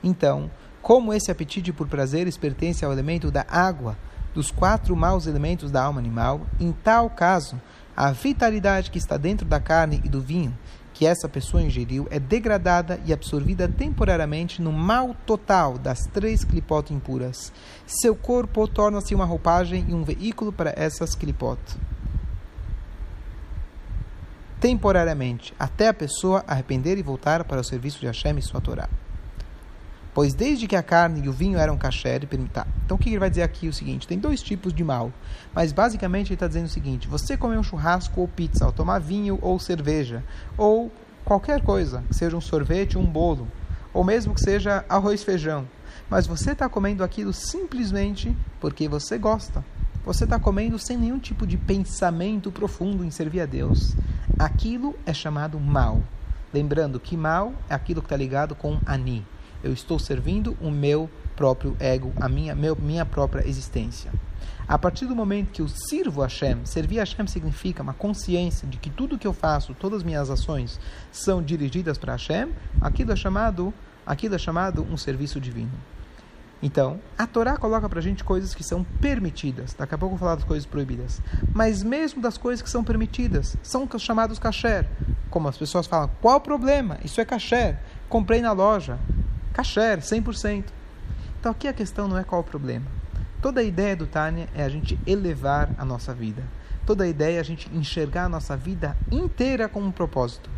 Então, 0.04 0.52
como 0.82 1.14
esse 1.14 1.32
apetite 1.32 1.72
por 1.72 1.88
prazeres 1.88 2.36
pertence 2.36 2.84
ao 2.84 2.92
elemento 2.92 3.32
da 3.32 3.46
água, 3.48 3.98
dos 4.34 4.52
quatro 4.52 4.98
maus 4.98 5.28
elementos 5.28 5.72
da 5.72 5.82
alma 5.82 6.02
animal, 6.02 6.42
em 6.60 6.74
tal 6.74 7.10
caso, 7.10 7.60
a 7.96 8.12
vitalidade 8.12 8.92
que 8.92 8.98
está 8.98 9.16
dentro 9.16 9.48
da 9.48 9.62
carne 9.62 10.02
e 10.04 10.10
do 10.10 10.20
vinho, 10.20 10.54
que 11.00 11.06
essa 11.06 11.30
pessoa 11.30 11.64
ingeriu, 11.64 12.10
é 12.12 12.20
degradada 12.20 13.00
e 13.06 13.14
absorvida 13.14 13.70
temporariamente 13.70 14.62
no 14.62 14.74
mal 14.74 15.16
total 15.26 15.78
das 15.78 16.00
três 16.08 16.44
clipotes 16.44 16.92
impuras. 16.92 17.54
Seu 17.88 18.14
corpo 18.14 18.68
torna-se 18.68 19.16
uma 19.16 19.24
roupagem 19.24 19.86
e 19.88 19.94
um 19.94 20.04
veículo 20.04 20.52
para 20.52 20.74
essas 20.76 21.16
clipotes 21.16 21.78
temporariamente, 24.60 25.54
até 25.58 25.88
a 25.88 25.94
pessoa 25.94 26.44
arrepender 26.46 26.98
e 26.98 27.02
voltar 27.02 27.46
para 27.46 27.62
o 27.62 27.64
serviço 27.64 28.02
de 28.02 28.08
Hashem 28.08 28.38
e 28.38 28.42
sua 28.42 28.60
Torá. 28.60 28.90
Pois 30.14 30.34
desde 30.34 30.68
que 30.68 30.76
a 30.76 30.84
carne 30.84 31.22
e 31.24 31.30
o 31.30 31.34
vinho 31.34 31.58
eram 31.58 31.78
kasher 31.78 32.24
e. 32.24 32.68
Então 32.86 32.98
o 32.98 33.00
que 33.00 33.10
ele 33.10 33.20
vai 33.20 33.30
dizer 33.30 33.44
aqui 33.44 33.68
é 33.68 33.70
o 33.70 33.74
seguinte: 33.74 34.08
tem 34.08 34.18
dois 34.18 34.42
tipos 34.42 34.74
de 34.74 34.84
mal, 34.84 35.12
mas 35.54 35.72
basicamente 35.72 36.30
ele 36.30 36.34
está 36.34 36.48
dizendo 36.48 36.66
o 36.66 36.70
seguinte: 36.70 37.08
você 37.08 37.38
comer 37.38 37.58
um 37.58 37.64
churrasco 37.64 38.20
ou 38.20 38.28
pizza, 38.28 38.66
ou 38.66 38.72
tomar 38.72 39.00
vinho 39.00 39.38
ou 39.42 39.60
cerveja, 39.60 40.24
ou 40.58 40.92
qualquer 41.24 41.62
coisa, 41.62 42.04
que 42.08 42.16
seja 42.16 42.36
um 42.36 42.42
sorvete, 42.42 42.98
um 42.98 43.06
bolo, 43.06 43.48
ou 43.94 44.04
mesmo 44.04 44.34
que 44.34 44.42
seja 44.42 44.84
arroz 44.90 45.24
feijão, 45.24 45.68
mas 46.10 46.26
você 46.26 46.52
está 46.52 46.68
comendo 46.68 47.04
aquilo 47.04 47.32
simplesmente 47.32 48.36
porque 48.60 48.88
você 48.90 49.18
gosta. 49.18 49.64
Você 50.06 50.24
está 50.24 50.40
comendo 50.40 50.80
sem 50.80 50.98
nenhum 50.98 51.20
tipo 51.20 51.46
de 51.46 51.58
pensamento 51.58 52.52
profundo 52.52 53.04
em 53.04 53.12
servir 53.12 53.42
a 53.42 53.46
Deus. 53.46 53.96
Aquilo 54.40 54.96
é 55.06 55.14
chamado 55.14 55.60
mal. 55.60 56.02
Lembrando 56.52 57.00
que 57.00 57.16
mal 57.16 57.54
é 57.70 57.76
aquilo 57.76 58.02
que 58.02 58.08
está 58.08 58.18
ligado 58.18 58.56
com 58.56 58.80
ani. 58.86 59.24
Eu 59.64 59.74
estou 59.74 60.00
servindo 60.00 60.58
o 60.62 60.72
meu 60.72 61.10
próprio 61.36 61.76
ego, 61.80 62.14
a 62.20 62.28
minha, 62.28 62.56
meu, 62.56 62.76
minha 62.76 63.06
própria 63.06 63.48
existência. 63.48 64.12
A 64.68 64.78
partir 64.78 65.06
do 65.06 65.16
momento 65.16 65.52
que 65.52 65.62
eu 65.62 65.68
sirvo 65.68 66.22
Hashem, 66.22 66.66
servir 66.66 67.00
Hashem 67.00 67.26
significa 67.28 67.82
uma 67.82 67.94
consciência 67.94 68.68
de 68.68 68.78
que 68.78 68.90
tudo 68.90 69.18
que 69.18 69.26
eu 69.26 69.34
faço, 69.34 69.74
todas 69.74 70.00
as 70.00 70.04
minhas 70.04 70.30
ações 70.30 70.80
são 71.12 71.42
dirigidas 71.42 71.98
para 71.98 72.14
Hashem, 72.14 72.50
aquilo 72.80 73.12
é 73.12 73.16
chamado, 73.16 73.74
aquilo 74.06 74.36
é 74.36 74.38
chamado 74.38 74.84
um 74.84 74.96
serviço 74.96 75.40
divino. 75.42 75.72
Então, 76.62 77.00
a 77.18 77.26
Torá 77.26 77.56
coloca 77.58 77.88
para 77.88 78.00
a 78.00 78.02
gente 78.02 78.24
coisas 78.24 78.54
que 78.54 78.64
são 78.64 78.84
permitidas. 78.84 79.74
Daqui 79.74 79.96
a 79.96 79.98
pouco 79.98 80.16
eu 80.16 80.20
vou 80.20 80.28
falar 80.28 80.36
das 80.36 80.44
coisas 80.44 80.66
proibidas. 80.66 81.22
Mas 81.54 81.82
mesmo 81.82 82.22
das 82.22 82.38
coisas 82.38 82.62
que 82.62 82.70
são 82.70 82.84
permitidas, 82.84 83.56
são 83.64 83.88
chamados 83.98 84.38
kasher. 84.38 84.86
Como 85.30 85.48
as 85.48 85.58
pessoas 85.58 85.88
falam, 85.88 86.10
qual 86.22 86.38
o 86.38 86.42
problema? 86.42 86.98
Isso 87.04 87.22
é 87.22 87.26
kasher. 87.26 87.80
Comprei 88.10 88.42
na 88.42 88.52
loja. 88.52 89.00
Kasher, 89.54 90.00
100%. 90.00 90.66
Então 91.40 91.52
aqui 91.52 91.68
a 91.68 91.74
questão 91.74 92.08
não 92.08 92.18
é 92.18 92.24
qual 92.24 92.42
o 92.42 92.44
problema. 92.44 92.86
Toda 93.42 93.62
a 93.62 93.64
ideia 93.64 93.96
do 93.96 94.06
Tânia 94.06 94.50
é 94.54 94.64
a 94.64 94.70
gente 94.70 95.00
elevar 95.08 95.70
a 95.78 95.86
nossa 95.86 96.14
vida. 96.14 96.44
Toda 96.86 97.04
a 97.04 97.08
ideia 97.08 97.38
é 97.38 97.40
a 97.40 97.44
gente 97.44 97.70
enxergar 97.74 98.26
a 98.26 98.30
nossa 98.30 98.58
vida 98.58 98.98
inteira 99.12 99.70
como 99.70 99.86
um 99.86 99.92
propósito. 99.92 100.50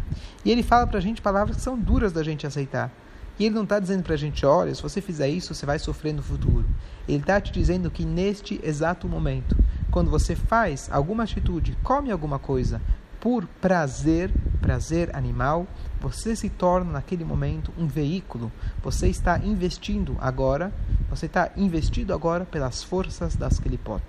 E 0.43 0.51
ele 0.51 0.63
fala 0.63 0.87
para 0.87 0.97
a 0.97 1.01
gente 1.01 1.21
palavras 1.21 1.57
que 1.57 1.61
são 1.61 1.77
duras 1.77 2.11
da 2.11 2.23
gente 2.23 2.47
aceitar. 2.47 2.91
E 3.37 3.45
ele 3.45 3.55
não 3.55 3.63
está 3.63 3.79
dizendo 3.79 4.03
para 4.03 4.13
a 4.13 4.17
gente, 4.17 4.45
olha, 4.45 4.73
se 4.73 4.81
você 4.81 5.01
fizer 5.01 5.27
isso, 5.27 5.53
você 5.53 5.65
vai 5.65 5.77
sofrer 5.77 6.13
no 6.13 6.23
futuro. 6.23 6.65
Ele 7.07 7.19
está 7.19 7.39
te 7.39 7.51
dizendo 7.51 7.91
que 7.91 8.05
neste 8.05 8.59
exato 8.63 9.07
momento, 9.07 9.55
quando 9.89 10.09
você 10.09 10.35
faz 10.35 10.89
alguma 10.91 11.23
atitude, 11.23 11.77
come 11.83 12.11
alguma 12.11 12.39
coisa, 12.39 12.81
por 13.21 13.45
prazer, 13.61 14.29
prazer 14.59 15.15
animal, 15.15 15.65
você 16.01 16.35
se 16.35 16.49
torna 16.49 16.91
naquele 16.91 17.23
momento 17.23 17.71
um 17.77 17.87
veículo. 17.87 18.51
Você 18.83 19.07
está 19.07 19.37
investindo 19.37 20.17
agora, 20.19 20.73
você 21.09 21.27
está 21.27 21.51
investido 21.55 22.13
agora 22.13 22.43
pelas 22.43 22.83
forças 22.83 23.37
das 23.37 23.59
Kelipot. 23.59 24.03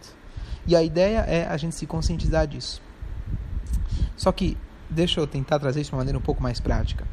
E 0.67 0.75
a 0.75 0.83
ideia 0.83 1.19
é 1.21 1.47
a 1.47 1.57
gente 1.57 1.77
se 1.77 1.87
conscientizar 1.87 2.49
disso. 2.49 2.83
Só 4.17 4.33
que, 4.33 4.57
deixa 4.91 5.21
eu 5.21 5.27
tentar 5.27 5.61
trazer 5.61 5.83
isso 5.83 5.91
de 5.91 5.95
uma 5.95 6.01
maneira 6.01 6.19
um 6.19 6.23
pouco 6.23 6.43
mais 6.43 6.59
prática 6.59 7.07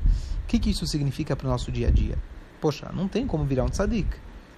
que, 0.50 0.58
que 0.58 0.72
isso 0.72 0.88
significa 0.88 1.36
para 1.36 1.46
o 1.46 1.50
nosso 1.50 1.72
dia 1.72 1.90
a 1.90 1.92
dia? 1.92 2.18
Poxa, 2.60 2.90
não 2.92 3.08
tem 3.08 3.28
como 3.28 3.46
virar 3.46 3.64
um 3.64 3.70
tzadik. 3.70 4.10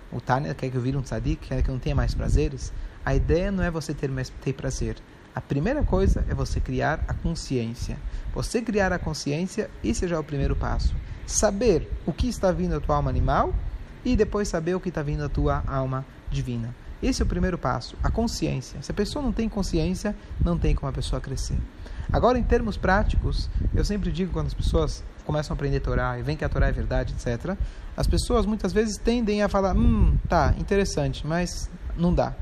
O 0.09 0.21
Tânia 0.21 0.53
quer 0.53 0.69
que 0.69 0.77
eu 0.77 0.81
vire 0.81 0.95
um 0.95 1.01
tzadik, 1.01 1.47
quer 1.47 1.61
que 1.61 1.69
eu 1.69 1.73
não 1.73 1.79
tenha 1.79 1.93
mais 1.93 2.15
prazeres. 2.15 2.71
A 3.03 3.13
ideia 3.13 3.51
não 3.51 3.61
é 3.61 3.69
você 3.69 3.93
ter, 3.93 4.09
mais, 4.09 4.29
ter 4.29 4.53
prazer. 4.53 4.95
A 5.33 5.39
primeira 5.39 5.83
coisa 5.83 6.25
é 6.29 6.33
você 6.33 6.59
criar 6.59 7.03
a 7.07 7.13
consciência. 7.13 7.97
Você 8.33 8.61
criar 8.61 8.91
a 8.91 8.99
consciência, 8.99 9.69
esse 9.83 10.07
já 10.07 10.17
é 10.17 10.19
o 10.19 10.23
primeiro 10.23 10.55
passo. 10.55 10.93
Saber 11.25 11.89
o 12.05 12.11
que 12.11 12.27
está 12.27 12.51
vindo 12.51 12.71
da 12.71 12.79
tua 12.79 12.97
alma 12.97 13.09
animal 13.09 13.53
e 14.03 14.15
depois 14.15 14.47
saber 14.47 14.75
o 14.75 14.79
que 14.79 14.89
está 14.89 15.01
vindo 15.01 15.19
da 15.19 15.29
tua 15.29 15.63
alma 15.65 16.05
divina. 16.29 16.75
Esse 17.01 17.21
é 17.21 17.25
o 17.25 17.27
primeiro 17.27 17.57
passo, 17.57 17.95
a 18.03 18.11
consciência. 18.11 18.81
Se 18.81 18.91
a 18.91 18.93
pessoa 18.93 19.23
não 19.23 19.31
tem 19.31 19.49
consciência, 19.49 20.15
não 20.43 20.57
tem 20.57 20.75
como 20.75 20.89
a 20.89 20.93
pessoa 20.93 21.19
crescer. 21.19 21.57
Agora, 22.11 22.37
em 22.37 22.43
termos 22.43 22.77
práticos, 22.77 23.49
eu 23.73 23.83
sempre 23.85 24.11
digo 24.11 24.33
quando 24.33 24.47
as 24.47 24.53
pessoas 24.53 25.03
começam 25.25 25.53
a 25.53 25.55
aprender 25.55 25.77
a 25.77 25.81
Torá 25.81 26.19
e 26.19 26.21
veem 26.21 26.37
que 26.37 26.43
a 26.43 26.49
Torá 26.49 26.67
é 26.67 26.71
verdade, 26.71 27.13
etc., 27.13 27.57
as 27.95 28.05
pessoas 28.05 28.45
muitas 28.45 28.71
vezes 28.73 28.97
tendem 28.97 29.41
a 29.41 29.49
falar: 29.49 29.75
hum, 29.75 30.15
tá, 30.27 30.53
interessante, 30.59 31.25
mas 31.25 31.69
não 31.97 32.13
dá. 32.13 32.35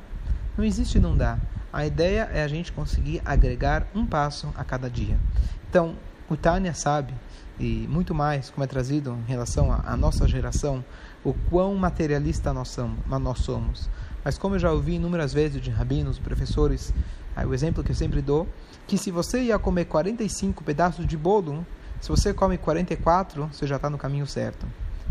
Não 0.58 0.66
existe 0.66 1.00
não 1.00 1.16
dá. 1.16 1.38
A 1.72 1.86
ideia 1.86 2.30
é 2.34 2.42
a 2.42 2.48
gente 2.48 2.72
conseguir 2.72 3.22
agregar 3.24 3.86
um 3.94 4.06
passo 4.06 4.52
a 4.56 4.64
cada 4.64 4.90
dia. 4.90 5.18
Então, 5.70 5.96
o 6.30 6.36
Tânia 6.36 6.74
sabe, 6.74 7.14
e 7.60 7.88
muito 7.88 8.16
mais, 8.16 8.50
como 8.50 8.64
é 8.64 8.68
trazido 8.68 9.18
em 9.28 9.30
relação 9.30 9.72
à 9.72 9.96
nossa 9.96 10.28
geração, 10.28 10.84
o 11.24 11.34
quão 11.50 11.76
materialista 11.76 12.52
nós 12.54 12.70
somos. 12.70 13.90
Mas 14.24 14.38
como 14.38 14.56
eu 14.56 14.60
já 14.60 14.72
ouvi 14.72 14.96
inúmeras 14.96 15.34
vezes 15.34 15.62
de 15.62 15.70
rabinos, 15.70 16.18
professores, 16.18 16.94
o 17.48 17.54
exemplo 17.54 17.84
que 17.84 17.92
eu 17.92 17.96
sempre 17.96 18.22
dou, 18.22 18.48
que 18.88 18.98
se 18.98 19.12
você 19.12 19.42
ia 19.44 19.60
comer 19.60 19.86
45 19.86 20.64
pedaços 20.64 21.06
de 21.06 21.16
bolo, 21.16 21.66
se 22.02 22.10
você 22.10 22.34
come 22.34 22.58
44, 22.58 23.48
você 23.52 23.68
já 23.68 23.76
está 23.76 23.90
no 23.90 23.98
caminho 23.98 24.26
certo. 24.26 24.66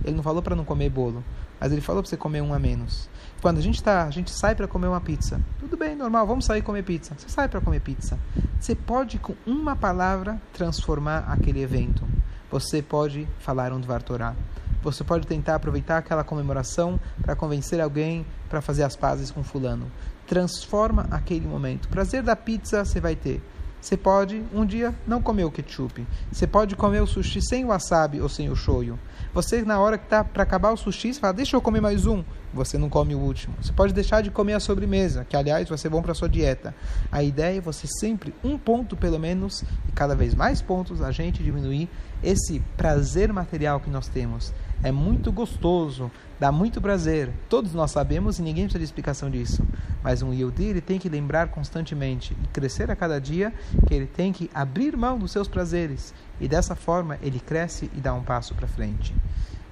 Ele 0.04 0.16
não 0.16 0.22
falou 0.22 0.42
para 0.42 0.56
não 0.56 0.64
comer 0.64 0.90
bolo, 0.90 1.22
mas 1.60 1.72
ele 1.72 1.80
falou 1.80 2.02
para 2.02 2.10
você 2.10 2.16
comer 2.16 2.40
um 2.40 2.54
a 2.54 2.58
menos. 2.58 3.08
Quando 3.40 3.58
a 3.58 3.60
gente 3.60 3.82
tá, 3.82 4.04
a 4.04 4.10
gente 4.10 4.30
sai 4.30 4.54
para 4.54 4.66
comer 4.66 4.88
uma 4.88 5.00
pizza. 5.00 5.40
Tudo 5.60 5.76
bem, 5.76 5.94
normal, 5.94 6.26
vamos 6.26 6.44
sair 6.44 6.62
comer 6.62 6.82
pizza. 6.82 7.14
Você 7.16 7.28
sai 7.28 7.48
para 7.48 7.60
comer 7.60 7.80
pizza. 7.80 8.18
Você 8.58 8.74
pode 8.74 9.18
com 9.18 9.34
uma 9.46 9.76
palavra 9.76 10.40
transformar 10.52 11.18
aquele 11.28 11.62
evento. 11.62 12.04
Você 12.50 12.82
pode 12.82 13.28
falar 13.38 13.72
um 13.72 13.80
Dvar 13.80 14.02
Torah. 14.02 14.34
Você 14.82 15.04
pode 15.04 15.26
tentar 15.26 15.56
aproveitar 15.56 15.98
aquela 15.98 16.24
comemoração 16.24 16.98
para 17.20 17.36
convencer 17.36 17.80
alguém 17.80 18.24
para 18.48 18.60
fazer 18.60 18.82
as 18.82 18.96
pazes 18.96 19.30
com 19.30 19.42
fulano. 19.42 19.90
Transforma 20.26 21.06
aquele 21.10 21.46
momento. 21.46 21.88
Prazer 21.88 22.22
da 22.22 22.34
pizza 22.34 22.84
você 22.84 23.00
vai 23.00 23.14
ter. 23.14 23.42
Você 23.80 23.96
pode 23.96 24.42
um 24.52 24.66
dia 24.66 24.94
não 25.06 25.22
comer 25.22 25.44
o 25.44 25.50
ketchup. 25.50 26.06
Você 26.32 26.46
pode 26.46 26.74
comer 26.74 27.00
o 27.00 27.06
sushi 27.06 27.40
sem 27.40 27.64
o 27.64 27.68
wasabi 27.68 28.20
ou 28.20 28.28
sem 28.28 28.50
o 28.50 28.56
shoyu. 28.56 28.98
Você 29.32 29.62
na 29.62 29.78
hora 29.78 29.96
que 29.96 30.04
está 30.04 30.24
para 30.24 30.42
acabar 30.42 30.72
o 30.72 30.76
sushi, 30.76 31.14
você 31.14 31.20
fala: 31.20 31.32
"Deixa 31.32 31.56
eu 31.56 31.62
comer 31.62 31.80
mais 31.80 32.06
um". 32.06 32.24
Você 32.52 32.78
não 32.78 32.88
come 32.88 33.14
o 33.14 33.18
último. 33.18 33.54
Você 33.60 33.72
pode 33.72 33.92
deixar 33.92 34.22
de 34.22 34.30
comer 34.30 34.54
a 34.54 34.60
sobremesa, 34.60 35.24
que 35.24 35.36
aliás 35.36 35.68
vai 35.68 35.78
ser 35.78 35.90
bom 35.90 36.02
para 36.02 36.14
sua 36.14 36.28
dieta. 36.28 36.74
A 37.12 37.22
ideia 37.22 37.58
é 37.58 37.60
você 37.60 37.86
sempre 38.00 38.34
um 38.42 38.58
ponto 38.58 38.96
pelo 38.96 39.18
menos 39.18 39.62
e 39.88 39.92
cada 39.92 40.16
vez 40.16 40.34
mais 40.34 40.60
pontos 40.62 41.02
a 41.02 41.10
gente 41.10 41.42
diminuir 41.42 41.88
esse 42.22 42.60
prazer 42.76 43.32
material 43.32 43.80
que 43.80 43.90
nós 43.90 44.08
temos 44.08 44.52
é 44.82 44.92
muito 44.92 45.32
gostoso, 45.32 46.10
dá 46.38 46.52
muito 46.52 46.80
prazer. 46.80 47.30
Todos 47.48 47.74
nós 47.74 47.90
sabemos 47.90 48.38
e 48.38 48.42
ninguém 48.42 48.64
precisa 48.64 48.78
de 48.78 48.84
explicação 48.84 49.30
disso. 49.30 49.66
Mas 50.02 50.22
um 50.22 50.32
Yehudi, 50.32 50.64
ele 50.64 50.80
tem 50.80 50.98
que 50.98 51.08
lembrar 51.08 51.48
constantemente 51.48 52.36
e 52.42 52.46
crescer 52.48 52.90
a 52.90 52.96
cada 52.96 53.20
dia 53.20 53.52
que 53.86 53.94
ele 53.94 54.06
tem 54.06 54.32
que 54.32 54.50
abrir 54.54 54.96
mão 54.96 55.18
dos 55.18 55.32
seus 55.32 55.48
prazeres. 55.48 56.14
E 56.40 56.46
dessa 56.46 56.74
forma 56.74 57.18
ele 57.22 57.40
cresce 57.40 57.90
e 57.96 58.00
dá 58.00 58.14
um 58.14 58.22
passo 58.22 58.54
para 58.54 58.68
frente. 58.68 59.14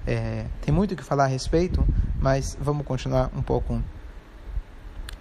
É, 0.05 0.45
tem 0.61 0.73
muito 0.73 0.93
o 0.93 0.95
que 0.95 1.03
falar 1.03 1.25
a 1.25 1.27
respeito, 1.27 1.85
mas 2.19 2.57
vamos 2.59 2.85
continuar 2.85 3.29
um 3.35 3.41
pouco. 3.41 3.81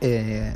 É... 0.01 0.55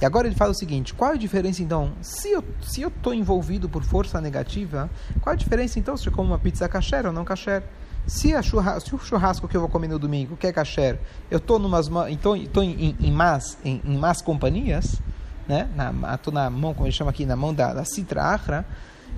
E 0.00 0.04
agora 0.04 0.26
ele 0.26 0.36
fala 0.36 0.50
o 0.50 0.54
seguinte: 0.54 0.94
qual 0.94 1.12
a 1.12 1.16
diferença 1.16 1.62
então? 1.62 1.92
Se 2.00 2.30
eu 2.30 2.44
se 2.62 2.82
eu 2.82 2.88
estou 2.88 3.14
envolvido 3.14 3.68
por 3.68 3.82
força 3.82 4.20
negativa, 4.20 4.90
qual 5.20 5.32
a 5.32 5.36
diferença 5.36 5.78
então 5.78 5.96
se 5.96 6.06
eu 6.06 6.12
como 6.12 6.30
uma 6.30 6.38
pizza 6.38 6.68
kasher 6.68 7.06
ou 7.06 7.12
não 7.12 7.24
kasher? 7.24 7.62
Se, 8.06 8.42
churrasco, 8.42 8.88
se 8.88 8.94
o 8.94 8.98
churrasco 8.98 9.48
que 9.48 9.56
eu 9.56 9.62
vou 9.62 9.70
comer 9.70 9.88
no 9.88 9.98
domingo 9.98 10.36
que 10.36 10.46
é 10.46 10.52
kasher, 10.52 10.98
eu 11.30 11.38
estou 11.38 11.58
então 12.10 12.36
estou 12.36 12.62
em, 12.62 12.94
em, 13.00 13.10
más 13.10 13.56
em, 13.64 13.80
em 13.82 13.96
más 13.96 14.20
companhias, 14.20 15.00
né? 15.48 15.68
Na 15.74 16.18
tô 16.18 16.30
na 16.30 16.50
mão 16.50 16.74
como 16.74 16.86
ele 16.86 16.92
chama 16.92 17.10
aqui 17.10 17.24
na 17.24 17.36
mão 17.36 17.54
da, 17.54 17.72
da 17.72 17.84
citra 17.84 18.22
achra. 18.22 18.66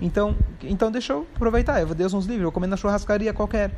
Então, 0.01 0.37
então 0.63 0.91
deixa 0.91 1.15
eu 1.15 1.27
aproveitar, 1.35 1.81
eu 1.81 1.87
vou 1.87 1.97
Deus 1.97 2.13
nos 2.13 2.27
livre, 2.27 2.43
eu 2.43 2.47
vou 2.47 2.53
comer 2.53 2.67
na 2.67 2.77
churrascaria 2.77 3.33
qualquer. 3.33 3.71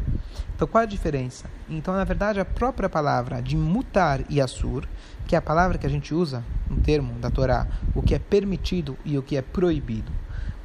Então 0.55 0.67
qual 0.67 0.83
é 0.83 0.85
a 0.85 0.89
diferença? 0.89 1.47
Então, 1.69 1.95
na 1.95 2.05
verdade, 2.05 2.41
a 2.41 2.45
própria 2.45 2.89
palavra 2.89 3.41
de 3.41 3.57
mutar 3.57 4.21
e 4.29 4.41
assur, 4.41 4.87
que 5.27 5.37
é 5.37 5.39
a 5.39 5.43
palavra 5.43 5.79
que 5.79 5.87
a 5.87 5.91
gente 5.91 6.13
usa, 6.13 6.43
um 6.71 6.77
termo 6.77 7.13
da 7.21 7.31
Torá, 7.31 7.67
o 7.95 8.03
que 8.03 8.15
é 8.15 8.19
permitido 8.19 8.97
e 9.05 9.17
o 9.17 9.23
que 9.23 9.37
é 9.37 9.43
proibido. 9.43 10.11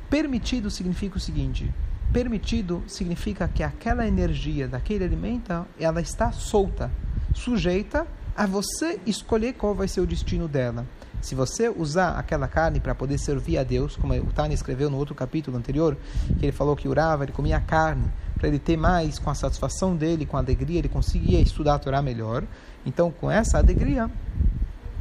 Permitido 0.09 0.71
significa 0.71 1.17
o 1.17 1.19
seguinte: 1.19 1.71
permitido 2.11 2.83
significa 2.87 3.47
que 3.47 3.61
aquela 3.61 4.07
energia 4.07 4.67
daquele 4.67 5.03
alimento, 5.03 5.65
ela 5.79 6.01
está 6.01 6.31
solta, 6.31 6.89
sujeita 7.33 8.07
a 8.35 8.47
você 8.47 8.99
escolher 9.05 9.53
qual 9.53 9.75
vai 9.75 9.87
ser 9.87 10.01
o 10.01 10.07
destino 10.07 10.47
dela. 10.47 10.85
Se 11.23 11.35
você 11.35 11.69
usar 11.69 12.19
aquela 12.19 12.49
carne 12.49 12.81
para 12.81 12.93
poder 12.93 13.17
servir 13.17 13.57
a 13.57 13.63
Deus, 13.63 13.95
como 13.95 14.13
o 14.13 14.33
Tani 14.33 14.53
escreveu 14.53 14.89
no 14.89 14.97
outro 14.97 15.15
capítulo 15.15 15.55
anterior, 15.55 15.95
que 16.37 16.45
ele 16.45 16.51
falou 16.51 16.75
que 16.75 16.85
Urava, 16.85 17.23
ele 17.23 17.31
comia 17.31 17.61
carne 17.61 18.11
para 18.37 18.49
ele 18.49 18.59
ter 18.59 18.75
mais, 18.75 19.19
com 19.19 19.29
a 19.29 19.33
satisfação 19.33 19.95
dele, 19.95 20.25
com 20.25 20.35
a 20.35 20.41
alegria, 20.41 20.79
ele 20.79 20.89
conseguia 20.89 21.39
estudar 21.39 21.75
a 21.75 21.79
Torá 21.79 22.01
melhor. 22.01 22.43
Então, 22.85 23.09
com 23.09 23.31
essa 23.31 23.57
alegria, 23.57 24.11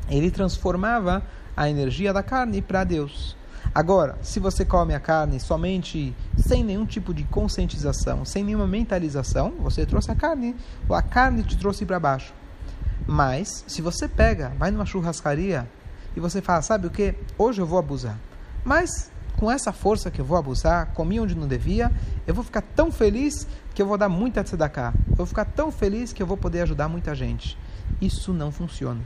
ele 0.08 0.30
transformava 0.30 1.24
a 1.56 1.68
energia 1.68 2.12
da 2.12 2.22
carne 2.22 2.62
para 2.62 2.84
Deus. 2.84 3.36
Agora, 3.74 4.16
se 4.22 4.38
você 4.38 4.64
come 4.64 4.94
a 4.94 5.00
carne 5.00 5.40
somente 5.40 6.14
sem 6.36 6.62
nenhum 6.62 6.86
tipo 6.86 7.12
de 7.12 7.24
conscientização, 7.24 8.24
sem 8.24 8.44
nenhuma 8.44 8.68
mentalização, 8.68 9.54
você 9.58 9.84
trouxe 9.84 10.12
a 10.12 10.14
carne, 10.14 10.54
ou 10.88 10.94
a 10.94 11.02
carne 11.02 11.42
te 11.42 11.58
trouxe 11.58 11.84
para 11.84 11.98
baixo. 11.98 12.32
Mas, 13.08 13.64
se 13.66 13.82
você 13.82 14.06
pega, 14.06 14.52
vai 14.56 14.70
numa 14.70 14.86
churrascaria 14.86 15.66
e 16.16 16.20
você 16.20 16.40
fala, 16.40 16.62
sabe 16.62 16.86
o 16.86 16.90
que? 16.90 17.14
Hoje 17.38 17.60
eu 17.60 17.66
vou 17.66 17.78
abusar. 17.78 18.18
Mas 18.64 19.10
com 19.36 19.50
essa 19.50 19.72
força 19.72 20.10
que 20.10 20.20
eu 20.20 20.24
vou 20.24 20.36
abusar, 20.36 20.92
comi 20.92 21.18
onde 21.18 21.34
não 21.34 21.48
devia, 21.48 21.90
eu 22.26 22.34
vou 22.34 22.44
ficar 22.44 22.62
tão 22.62 22.92
feliz 22.92 23.46
que 23.74 23.82
eu 23.82 23.86
vou 23.86 23.98
dar 23.98 24.08
muita 24.08 24.44
tzedakah. 24.44 24.92
Eu 25.10 25.16
vou 25.16 25.26
ficar 25.26 25.44
tão 25.44 25.72
feliz 25.72 26.12
que 26.12 26.22
eu 26.22 26.26
vou 26.26 26.36
poder 26.36 26.62
ajudar 26.62 26.88
muita 26.88 27.14
gente. 27.14 27.58
Isso 28.00 28.32
não 28.32 28.52
funciona. 28.52 29.00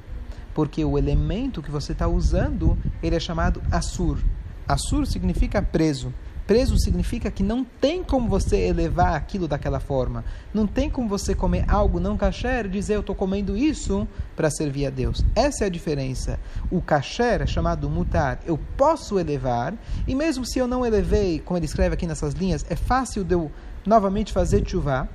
Porque 0.54 0.84
o 0.84 0.98
elemento 0.98 1.62
que 1.62 1.70
você 1.70 1.92
está 1.92 2.08
usando, 2.08 2.76
ele 3.02 3.16
é 3.16 3.20
chamado 3.20 3.62
Assur. 3.70 4.18
Assur 4.66 5.06
significa 5.06 5.62
preso. 5.62 6.12
Preso 6.46 6.78
significa 6.78 7.30
que 7.30 7.42
não 7.42 7.64
tem 7.64 8.04
como 8.04 8.28
você 8.28 8.56
elevar 8.56 9.14
aquilo 9.14 9.48
daquela 9.48 9.80
forma. 9.80 10.24
Não 10.54 10.64
tem 10.66 10.88
como 10.88 11.08
você 11.08 11.34
comer 11.34 11.64
algo 11.66 11.98
não 11.98 12.16
kasher 12.16 12.66
e 12.66 12.68
dizer 12.68 12.94
eu 12.94 13.00
estou 13.00 13.16
comendo 13.16 13.56
isso 13.56 14.06
para 14.36 14.48
servir 14.48 14.86
a 14.86 14.90
Deus. 14.90 15.24
Essa 15.34 15.64
é 15.64 15.66
a 15.66 15.70
diferença. 15.70 16.38
O 16.70 16.80
kasher 16.80 17.42
é 17.42 17.46
chamado 17.46 17.90
mutar. 17.90 18.38
Eu 18.46 18.58
posso 18.76 19.18
elevar 19.18 19.74
e 20.06 20.14
mesmo 20.14 20.46
se 20.46 20.58
eu 20.58 20.68
não 20.68 20.86
elevei, 20.86 21.40
como 21.40 21.58
ele 21.58 21.66
escreve 21.66 21.94
aqui 21.94 22.06
nessas 22.06 22.34
linhas, 22.34 22.64
é 22.70 22.76
fácil 22.76 23.24
de 23.24 23.34
eu 23.34 23.50
novamente 23.84 24.32
fazer 24.32 24.64
chuva. 24.64 25.08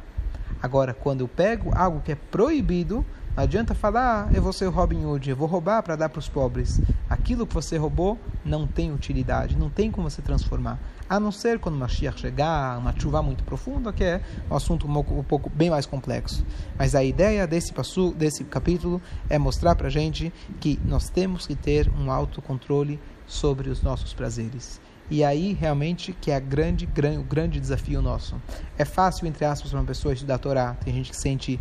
Agora, 0.62 0.94
quando 0.94 1.22
eu 1.22 1.28
pego 1.30 1.72
algo 1.74 2.02
que 2.02 2.12
é 2.12 2.16
proibido, 2.16 3.06
não 3.36 3.44
adianta 3.44 3.74
falar, 3.74 4.28
ah, 4.28 4.34
eu 4.34 4.42
vou 4.42 4.52
ser 4.52 4.66
o 4.66 4.72
Robin 4.72 5.06
Hood, 5.06 5.30
eu 5.30 5.36
vou 5.36 5.48
roubar 5.48 5.82
para 5.82 5.96
dar 5.96 6.10
para 6.10 6.20
os 6.20 6.28
pobres. 6.28 6.82
Aquilo 7.10 7.48
que 7.48 7.54
você 7.54 7.78
roubou 7.78 8.20
não 8.44 8.68
tem 8.68 8.94
utilidade, 8.94 9.58
não 9.58 9.70
tem 9.70 9.90
como 9.90 10.10
você 10.10 10.22
transformar. 10.22 10.78
A 11.12 11.20
não 11.20 11.30
ser 11.30 11.60
quando 11.60 11.78
Mashiach 11.78 12.22
chegar, 12.22 12.78
uma 12.78 12.98
chuva 12.98 13.22
muito 13.22 13.44
profunda, 13.44 13.92
que 13.92 14.02
é 14.02 14.22
um 14.50 14.56
assunto 14.56 14.88
um 14.88 14.94
pouco, 14.94 15.14
um 15.14 15.24
pouco 15.24 15.50
bem 15.50 15.70
mais 15.70 15.86
complexo. 15.86 16.46
Mas 16.80 16.96
a 16.96 17.04
ideia 17.04 17.46
desse, 17.46 17.74
passo, 17.74 18.14
desse 18.14 18.46
capítulo 18.46 19.02
é 19.30 19.38
mostrar 19.38 19.76
para 19.76 19.90
gente 19.90 20.32
que 20.62 20.80
nós 20.86 21.10
temos 21.10 21.46
que 21.46 21.54
ter 21.54 21.92
um 22.00 22.10
autocontrole 22.10 22.98
sobre 23.28 23.70
os 23.70 23.82
nossos 23.82 24.14
prazeres. 24.14 24.80
E 25.10 25.22
aí, 25.22 25.52
realmente, 25.52 26.14
que 26.14 26.32
é 26.32 26.40
grande, 26.40 26.86
grande, 26.86 27.18
o 27.18 27.24
grande 27.24 27.60
desafio 27.60 28.02
nosso. 28.02 28.42
É 28.78 28.86
fácil, 28.86 29.28
entre 29.28 29.44
aspas, 29.44 29.70
para 29.70 29.82
uma 29.82 29.86
pessoa 29.86 30.14
estudar 30.14 30.36
a 30.36 30.40
Torá. 30.40 30.76
Tem 30.76 30.94
gente 30.94 31.10
que 31.10 31.16
se 31.18 31.24
sente 31.24 31.60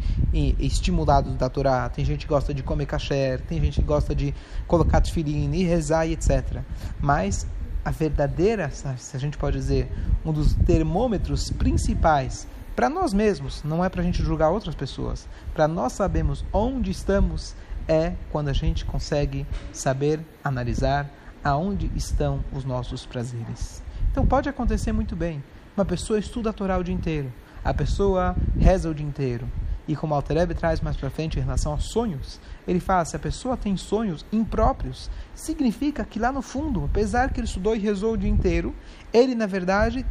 estimulado 0.61 1.33
da 1.33 1.49
Torá. 1.49 1.89
Tem 1.89 2.05
gente 2.05 2.25
que 2.25 2.29
gosta 2.29 2.55
de 2.55 2.63
comer 2.63 2.87
kasher. 2.87 3.41
Tem 3.49 3.61
gente 3.61 3.81
que 3.81 3.87
gosta 3.87 4.15
de 4.15 4.33
colocar 4.69 5.01
tefilim 5.01 5.53
e 5.53 5.65
rezar 5.65 6.07
e 6.07 6.13
etc. 6.13 6.63
Mas 7.01 7.49
a 7.85 7.91
verdadeira, 7.91 8.71
se 8.71 9.17
a 9.17 9.21
gente 9.21 9.39
pode 9.39 9.57
dizer, 9.57 9.91
um 10.25 10.33
dos 10.33 10.55
termômetros 10.55 11.51
principais 11.51 12.47
para 12.77 12.89
nós 12.89 13.13
mesmos, 13.13 13.63
não 13.63 13.85
é 13.85 13.89
para 13.89 14.01
a 14.01 14.05
gente 14.05 14.23
julgar 14.23 14.51
outras 14.51 14.75
pessoas. 14.75 15.29
Para 15.53 15.69
nós 15.69 15.93
sabermos 15.93 16.45
onde 16.53 16.91
estamos, 16.91 17.55
é 17.87 18.15
quando 18.31 18.49
a 18.49 18.53
gente 18.53 18.85
consegue 18.85 19.47
saber 19.73 20.21
analisar 20.43 21.11
aonde 21.43 21.91
estão 21.97 22.45
os 22.53 22.65
nossos 22.65 23.05
prazeres. 23.05 23.83
Então 24.11 24.27
pode 24.27 24.49
acontecer 24.49 24.93
muito 24.93 25.17
bem. 25.17 25.43
Uma 25.77 25.85
pessoa 25.85 26.19
estuda 26.19 26.51
a 26.51 26.53
Torá 26.53 26.79
o 26.79 26.85
dia 26.85 26.95
inteiro, 26.95 27.33
a 27.65 27.75
pessoa 27.75 28.37
reza 28.59 28.89
o 28.89 28.95
dia 28.95 29.07
inteiro. 29.07 29.47
E 29.91 29.97
como 29.97 30.15
Altereb 30.15 30.55
traz 30.55 30.81
mais 30.81 30.97
para 30.97 31.11
frente 31.11 31.37
em 31.37 31.43
relação 31.43 31.73
aos 31.73 31.91
sonhos, 31.91 32.41
ele 32.65 32.79
fala: 32.79 33.05
se 33.05 33.17
a 33.17 33.19
pessoa 33.19 33.57
tem 33.57 33.77
sonhos 33.77 34.25
impróprios, 34.31 35.11
significa 35.35 36.05
que 36.05 36.17
lá 36.17 36.31
no 36.31 36.43
fundo, 36.43 36.85
apesar 36.85 37.33
que 37.33 37.41
ele 37.41 37.49
estudou 37.49 37.75
e 37.75 37.81
rezou 37.81 38.13
o 38.13 38.17
dia 38.17 38.31
inteiro, 38.31 38.73
ele 39.13 39.35
na 39.35 39.47
verdade 39.47 40.07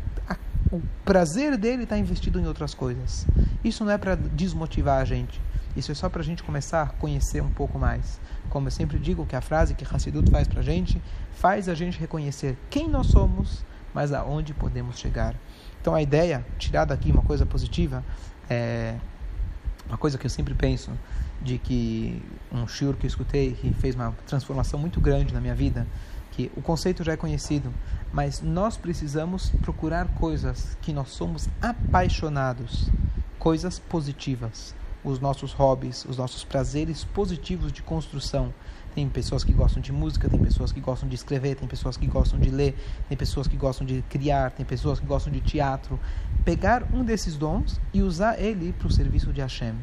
o 0.70 0.82
prazer 1.06 1.56
dele 1.56 1.84
está 1.84 1.98
investido 1.98 2.42
em 2.42 2.46
outras 2.46 2.74
coisas. 2.74 3.26
Isso 3.64 3.86
não 3.86 3.94
é 3.94 3.98
para 3.98 4.16
desmotivar 4.16 5.00
a 5.00 5.06
gente. 5.06 5.42
Isso 5.78 5.94
é 5.94 5.96
só 5.96 6.10
para 6.10 6.20
a 6.20 6.26
gente 6.26 6.44
começar 6.44 6.82
a 6.82 6.88
conhecer 6.88 7.42
um 7.42 7.50
pouco 7.50 7.80
mais. 7.80 8.20
Como 8.50 8.68
eu 8.68 8.72
sempre 8.72 9.00
digo, 9.00 9.26
que 9.26 9.36
a 9.38 9.42
frase 9.42 9.76
que 9.76 9.86
Hassidut 9.86 10.30
faz 10.30 10.46
para 10.46 10.60
a 10.60 10.64
gente 10.64 11.02
faz 11.32 11.70
a 11.70 11.74
gente 11.74 11.98
reconhecer 11.98 12.58
quem 12.70 12.90
nós 12.90 13.08
somos, 13.08 13.64
mas 13.94 14.12
aonde 14.12 14.54
podemos 14.54 15.00
chegar. 15.00 15.36
Então 15.80 15.96
a 15.96 16.02
ideia, 16.02 16.46
tirar 16.58 16.84
daqui 16.84 17.14
uma 17.14 17.22
coisa 17.22 17.46
positiva, 17.46 18.04
é 18.50 18.98
uma 19.90 19.98
coisa 19.98 20.18
que 20.18 20.26
eu 20.26 20.30
sempre 20.30 20.54
penso, 20.54 20.92
de 21.42 21.58
que 21.58 22.22
um 22.52 22.68
shiur 22.68 22.96
que 22.96 23.06
eu 23.06 23.10
escutei, 23.10 23.54
que 23.54 23.74
fez 23.74 23.96
uma 23.96 24.12
transformação 24.26 24.80
muito 24.80 25.02
grande 25.02 25.34
na 25.34 25.42
minha 25.42 25.56
vida, 25.56 25.86
que 26.32 26.50
o 26.56 26.62
conceito 26.62 27.04
já 27.04 27.14
é 27.14 27.18
conhecido, 27.18 27.74
mas 28.14 28.42
nós 28.42 28.78
precisamos 28.78 29.50
procurar 29.62 30.08
coisas 30.10 30.78
que 30.82 30.94
nós 30.94 31.10
somos 31.10 31.50
apaixonados, 31.62 32.90
coisas 33.38 33.80
positivas 33.80 34.74
os 35.04 35.20
nossos 35.20 35.54
hobbies, 35.54 36.06
os 36.06 36.18
nossos 36.18 36.44
prazeres 36.44 37.04
positivos 37.04 37.72
de 37.72 37.82
construção. 37.82 38.54
Tem 39.00 39.08
pessoas 39.08 39.46
que 39.46 39.54
gostam 39.54 39.82
de 39.82 39.94
música, 39.94 40.28
tem 40.28 40.38
pessoas 40.42 40.74
que 40.74 40.82
gostam 40.82 41.08
de 41.08 41.16
escrever, 41.16 41.56
tem 41.56 41.70
pessoas 41.70 41.96
que 41.96 42.06
gostam 42.06 42.38
de 42.38 42.50
ler, 42.50 42.76
tem 43.08 43.18
pessoas 43.18 43.48
que 43.48 43.56
gostam 43.56 43.88
de 43.88 44.02
criar, 44.10 44.52
tem 44.52 44.66
pessoas 44.66 45.00
que 45.00 45.06
gostam 45.06 45.32
de 45.32 45.40
teatro. 45.40 45.98
Pegar 46.44 46.84
um 46.94 47.02
desses 47.02 47.38
dons 47.38 47.80
e 47.94 48.02
usar 48.02 48.38
ele 48.38 48.74
para 48.74 48.90
o 48.90 48.92
serviço 48.92 49.32
de 49.32 49.40
Hashem. 49.40 49.74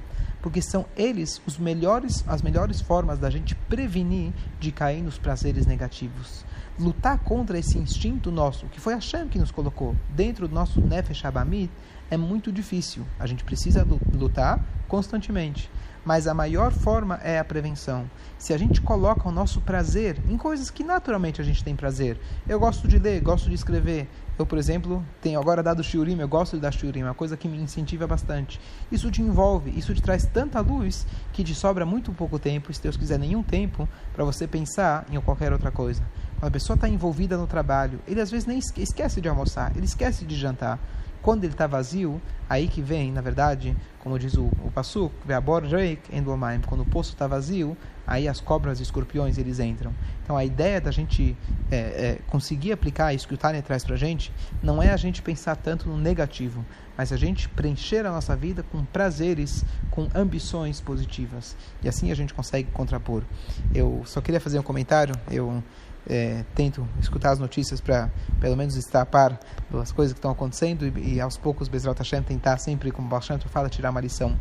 Porque 0.43 0.61
são 0.61 0.85
eles 0.95 1.41
os 1.47 1.57
melhores, 1.57 2.29
as 2.29 2.43
melhores 2.43 2.83
formas 2.83 3.19
da 3.19 3.31
gente 3.31 3.55
prevenir 3.55 4.35
de 4.61 4.71
cair 4.71 5.03
nos 5.03 5.17
prazeres 5.17 5.65
negativos. 5.65 6.45
Lutar 6.79 7.19
contra 7.21 7.59
esse 7.59 7.79
instinto 7.79 8.31
nosso, 8.31 8.67
que 8.67 8.79
foi 8.79 8.93
Hashem 8.93 9.29
que 9.29 9.39
nos 9.39 9.51
colocou 9.51 9.97
dentro 10.11 10.47
do 10.47 10.55
nosso 10.55 10.79
Nefesh 10.79 11.25
Abamid, 11.25 11.71
é 12.11 12.17
muito 12.17 12.53
difícil. 12.53 13.05
A 13.19 13.27
gente 13.27 13.45
precisa 13.45 13.87
lutar 14.13 14.65
constantemente. 14.89 15.71
Mas 16.05 16.29
a 16.29 16.35
maior 16.35 16.71
forma 16.71 17.17
é 17.17 17.37
a 17.37 17.45
prevenção. 17.45 18.09
Se 18.39 18.55
a 18.55 18.59
gente 18.59 18.81
coloca 18.81 19.29
o 19.29 19.33
nosso 19.33 19.61
prazer 19.61 20.17
em 20.29 20.37
coisas 20.37 20.71
que 20.71 20.85
naturalmente 20.85 21.41
a 21.41 21.45
gente 21.45 21.65
tem 21.65 21.75
prazer. 21.75 22.17
Eu 22.49 22.61
gosto 22.61 22.87
de 22.87 22.97
ler, 22.97 23.21
gosto 23.21 23.49
de 23.49 23.57
escrever. 23.57 24.09
Eu, 24.39 24.47
por 24.47 24.57
exemplo, 24.57 25.05
tenho 25.21 25.41
agora 25.41 25.65
dado 25.65 25.83
shiurim, 25.83 26.21
eu 26.21 26.29
gosto 26.29 26.55
de 26.57 26.63
dar 26.63 26.71
shiurim, 26.71 27.01
é 27.01 27.05
uma 27.07 27.15
coisa 27.15 27.37
que 27.37 27.49
me 27.49 27.57
incentiva 27.57 28.07
bastante. 28.07 28.61
Isso 28.93 29.11
te 29.11 29.21
envolve, 29.21 29.77
isso 29.77 29.95
te 29.95 30.03
traz 30.03 30.27
tanta 30.27 30.61
luz 30.61 31.07
que 31.33 31.43
te 31.43 31.55
sobra 31.55 31.85
muito 31.85 32.13
pouco 32.13 32.39
tempo, 32.39 32.73
se 32.73 32.83
Deus 32.83 32.97
quiser 32.97 33.19
nenhum 33.19 33.43
tempo, 33.43 33.89
para 34.13 34.25
você 34.25 34.47
pensar 34.47 35.07
em 35.11 35.19
qualquer 35.23 35.53
outra 35.53 35.73
coisa. 35.73 36.03
Quando 36.39 36.49
a 36.49 36.51
pessoa 36.51 36.75
está 36.75 36.87
envolvida 36.87 37.37
no 37.39 37.47
trabalho, 37.47 37.99
ele 38.07 38.21
às 38.21 38.31
vezes 38.31 38.47
nem 38.47 38.59
esquece 38.59 39.21
de 39.23 39.29
almoçar, 39.29 39.75
ele 39.75 39.87
esquece 39.87 40.25
de 40.27 40.37
jantar. 40.37 40.79
Quando 41.27 41.43
ele 41.43 41.55
está 41.55 41.67
vazio, 41.67 42.23
aí 42.49 42.69
que 42.69 42.81
vem, 42.81 43.11
na 43.11 43.21
verdade, 43.21 43.77
como 43.99 44.17
diz 44.17 44.35
o, 44.35 44.45
o 44.45 44.71
Passuk, 44.73 45.13
quando 46.69 46.81
o 46.83 46.85
poço 46.85 47.15
está 47.15 47.27
vazio, 47.27 47.77
aí 48.07 48.29
as 48.29 48.41
cobras 48.41 48.79
e 48.79 48.85
escorpiões 48.85 49.37
eles 49.37 49.59
entram. 49.59 49.93
Então 50.23 50.37
a 50.37 50.45
ideia 50.45 50.81
da 50.81 50.93
gente 50.93 51.37
é, 51.69 51.77
é, 51.77 52.19
conseguir 52.29 52.71
aplicar 52.71 53.13
isso 53.13 53.27
que 53.27 53.35
o 53.35 53.37
Tânia 53.37 53.61
traz 53.61 53.83
para 53.83 53.97
a 53.97 53.99
gente, 53.99 54.33
não 54.63 54.81
é 54.81 54.93
a 54.93 54.97
gente 54.97 55.21
pensar 55.21 55.57
tanto 55.57 55.89
no 55.89 55.99
negativo, 55.99 56.65
mas 56.97 57.13
a 57.13 57.17
gente 57.17 57.49
preencher 57.49 58.07
a 58.07 58.13
nossa 58.13 58.37
vida 58.37 58.63
com 58.63 58.85
prazeres, 58.85 59.65
com 59.91 60.07
ambições 60.15 60.81
positivas. 60.81 61.57
E 61.83 61.89
assim 61.89 62.13
a 62.13 62.15
gente 62.15 62.33
consegue 62.33 62.71
contrapor. 62.71 63.25
Eu 63.75 64.03
só 64.05 64.21
queria 64.21 64.41
fazer 64.41 64.61
um 64.61 64.63
comentário, 64.63 65.13
eu 65.29 65.61
é, 66.09 66.45
tento 66.55 66.87
escutar 67.01 67.33
as 67.33 67.39
notícias 67.39 67.81
para 67.81 68.11
pelo 68.41 68.57
menos 68.57 68.77
estar 68.77 69.03
a 69.03 69.07
par 69.07 69.39
das 69.71 69.93
coisas 69.93 70.13
que 70.13 70.19
estão 70.19 70.31
acontecendo 70.31 70.87
e, 70.87 71.15
e 71.15 71.21
aos 71.21 71.37
poucos 71.37 71.69
Bezerra 71.69 71.95
Hashem 71.99 72.23
tentar 72.23 72.59
sempre, 72.59 72.91
como 72.91 73.09
bastante 73.09 73.49
fala, 73.49 73.69
tirar 73.69 73.91
uma 73.91 74.01
lição. 74.01 74.37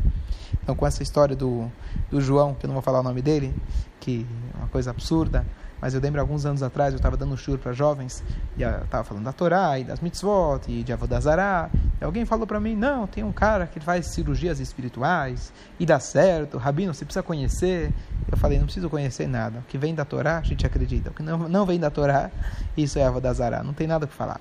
Então 0.62 0.76
com 0.76 0.86
essa 0.86 1.02
história 1.02 1.36
do, 1.36 1.72
do 2.10 2.22
João, 2.22 2.54
que 2.54 2.66
eu 2.66 2.68
não 2.68 2.76
vou 2.76 2.84
falar 2.84 3.00
o 3.00 3.04
nome 3.04 3.22
dele, 3.22 3.56
que 4.00 4.26
é 4.54 4.58
uma 4.58 4.68
coisa 4.68 4.92
absurda, 4.92 5.46
mas 5.82 5.94
eu 5.94 6.02
lembro 6.02 6.22
alguns 6.22 6.46
anos 6.46 6.64
atrás 6.64 6.94
eu 6.94 6.98
estava 6.98 7.18
dando 7.18 7.34
um 7.34 7.38
shur 7.38 7.58
para 7.58 7.74
jovens 7.74 8.24
e 8.58 8.64
estava 8.64 9.04
falando 9.04 9.24
da 9.24 9.34
Torá 9.34 9.78
e 9.78 9.84
das 9.84 10.00
mitzvot 10.00 10.62
e 10.68 10.84
de 10.84 10.94
Avodazará. 10.94 11.70
E 12.00 12.04
alguém 12.04 12.26
falou 12.26 12.48
para 12.48 12.60
mim: 12.60 12.76
não, 12.76 13.06
tem 13.06 13.24
um 13.24 13.32
cara 13.32 13.68
que 13.68 13.80
faz 13.80 14.08
cirurgias 14.08 14.60
espirituais 14.60 15.54
e 15.80 15.86
dá 15.86 16.00
certo, 16.00 16.58
Rabino, 16.58 16.94
você 16.94 17.06
precisa 17.06 17.22
conhecer. 17.22 17.94
Eu 18.32 18.38
falei: 18.38 18.58
não 18.58 18.66
preciso 18.66 18.90
conhecer 18.90 19.28
nada. 19.28 19.60
O 19.60 19.64
que 19.64 19.78
vem 19.78 19.94
da 19.94 20.06
Torá, 20.06 20.40
a 20.40 20.42
gente 20.42 20.66
acredita. 20.66 21.10
O 21.10 21.14
que 21.14 21.24
não, 21.24 21.50
não 21.50 21.66
vem 21.66 21.80
da 21.80 21.90
Torá, 21.90 22.32
isso 22.76 22.98
é 23.00 23.04
Avodazará. 23.04 23.64
Não 23.64 23.74
tem 23.74 23.88
nada 23.88 24.06
o 24.06 24.08
que 24.08 24.14
falar. 24.14 24.40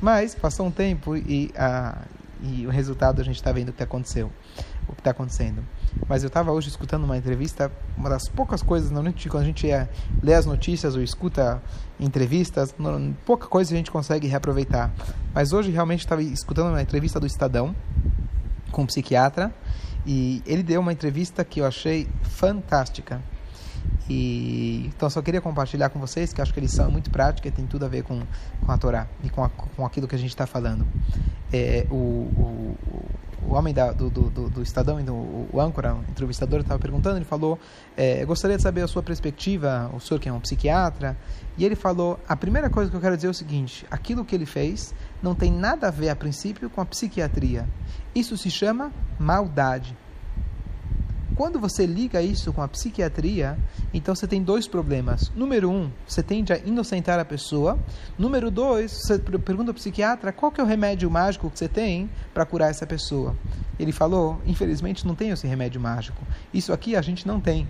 Mas 0.00 0.34
passou 0.34 0.66
um 0.66 0.70
tempo 0.70 1.16
e, 1.16 1.50
a, 1.56 1.98
e 2.42 2.66
o 2.66 2.70
resultado 2.70 3.20
a 3.20 3.24
gente 3.24 3.36
está 3.36 3.50
vendo 3.50 3.70
o 3.70 3.72
que 3.72 3.82
aconteceu, 3.82 4.30
o 4.88 4.92
que 4.92 5.00
está 5.00 5.10
acontecendo. 5.10 5.62
Mas 6.08 6.22
eu 6.22 6.28
estava 6.28 6.52
hoje 6.52 6.68
escutando 6.68 7.04
uma 7.04 7.16
entrevista, 7.16 7.70
uma 7.96 8.08
das 8.08 8.28
poucas 8.28 8.62
coisas, 8.62 8.90
normalmente 8.90 9.28
quando 9.28 9.42
a 9.42 9.46
gente 9.46 9.68
é, 9.70 9.88
lê 10.22 10.34
as 10.34 10.46
notícias 10.46 10.94
ou 10.94 11.02
escuta 11.02 11.60
entrevistas, 11.98 12.74
não, 12.78 13.12
pouca 13.26 13.48
coisa 13.48 13.74
a 13.74 13.76
gente 13.76 13.90
consegue 13.90 14.28
reaproveitar. 14.28 14.92
Mas 15.34 15.52
hoje 15.52 15.70
realmente 15.70 16.00
estava 16.00 16.22
escutando 16.22 16.68
uma 16.68 16.82
entrevista 16.82 17.18
do 17.18 17.26
Estadão 17.26 17.74
com 18.70 18.82
um 18.82 18.86
psiquiatra 18.86 19.52
e 20.06 20.42
ele 20.46 20.62
deu 20.62 20.80
uma 20.80 20.92
entrevista 20.92 21.44
que 21.44 21.60
eu 21.60 21.66
achei 21.66 22.08
fantástica. 22.22 23.20
E, 24.08 24.86
então 24.86 25.08
só 25.10 25.20
queria 25.20 25.40
compartilhar 25.40 25.90
com 25.90 25.98
vocês 25.98 26.32
que 26.32 26.40
acho 26.40 26.52
que 26.52 26.60
eles 26.60 26.72
são 26.72 26.90
muito 26.90 27.10
prática 27.10 27.48
e 27.48 27.50
tem 27.50 27.66
tudo 27.66 27.84
a 27.84 27.88
ver 27.88 28.02
com, 28.02 28.22
com 28.64 28.72
a 28.72 28.78
Torá 28.78 29.06
e 29.22 29.28
com, 29.28 29.44
a, 29.44 29.48
com 29.48 29.84
aquilo 29.84 30.08
que 30.08 30.14
a 30.14 30.18
gente 30.18 30.30
está 30.30 30.46
falando. 30.46 30.86
É, 31.52 31.86
o, 31.90 31.94
o, 31.94 32.76
o 33.46 33.54
homem 33.54 33.72
da, 33.72 33.92
do, 33.92 34.10
do, 34.10 34.48
do, 34.48 34.62
Estadão, 34.62 34.98
o, 34.98 35.48
o 35.52 35.60
âncora, 35.60 35.94
o 35.94 36.00
entrevistador, 36.10 36.60
estava 36.60 36.78
perguntando, 36.78 37.16
ele 37.16 37.24
falou, 37.24 37.58
é, 37.96 38.24
gostaria 38.24 38.56
de 38.56 38.62
saber 38.62 38.82
a 38.82 38.88
sua 38.88 39.02
perspectiva, 39.02 39.90
o 39.94 40.00
senhor 40.00 40.20
que 40.20 40.28
é 40.28 40.32
um 40.32 40.40
psiquiatra, 40.40 41.16
e 41.56 41.64
ele 41.64 41.74
falou, 41.74 42.18
a 42.28 42.36
primeira 42.36 42.68
coisa 42.68 42.90
que 42.90 42.96
eu 42.96 43.00
quero 43.00 43.16
dizer 43.16 43.28
é 43.28 43.30
o 43.30 43.34
seguinte, 43.34 43.86
aquilo 43.90 44.24
que 44.24 44.34
ele 44.34 44.46
fez 44.46 44.94
não 45.22 45.34
tem 45.34 45.50
nada 45.50 45.88
a 45.88 45.90
ver, 45.90 46.08
a 46.08 46.16
princípio, 46.16 46.70
com 46.70 46.80
a 46.80 46.86
psiquiatria. 46.86 47.66
Isso 48.14 48.36
se 48.36 48.50
chama 48.50 48.92
maldade. 49.18 49.96
Quando 51.38 51.60
você 51.60 51.86
liga 51.86 52.20
isso 52.20 52.52
com 52.52 52.60
a 52.60 52.66
psiquiatria, 52.66 53.56
então 53.94 54.12
você 54.12 54.26
tem 54.26 54.42
dois 54.42 54.66
problemas. 54.66 55.30
Número 55.36 55.70
um, 55.70 55.88
você 56.04 56.20
tende 56.20 56.52
a 56.52 56.58
inocentar 56.58 57.20
a 57.20 57.24
pessoa. 57.24 57.78
Número 58.18 58.50
dois, 58.50 58.90
você 58.90 59.20
pergunta 59.20 59.70
ao 59.70 59.74
psiquiatra 59.74 60.32
qual 60.32 60.50
que 60.50 60.60
é 60.60 60.64
o 60.64 60.66
remédio 60.66 61.08
mágico 61.08 61.48
que 61.48 61.56
você 61.56 61.68
tem 61.68 62.10
para 62.34 62.44
curar 62.44 62.70
essa 62.70 62.84
pessoa. 62.84 63.36
Ele 63.78 63.92
falou, 63.92 64.42
infelizmente 64.44 65.06
não 65.06 65.14
tem 65.14 65.30
esse 65.30 65.46
remédio 65.46 65.80
mágico. 65.80 66.20
Isso 66.52 66.72
aqui 66.72 66.96
a 66.96 67.02
gente 67.02 67.24
não 67.24 67.40
tem. 67.40 67.68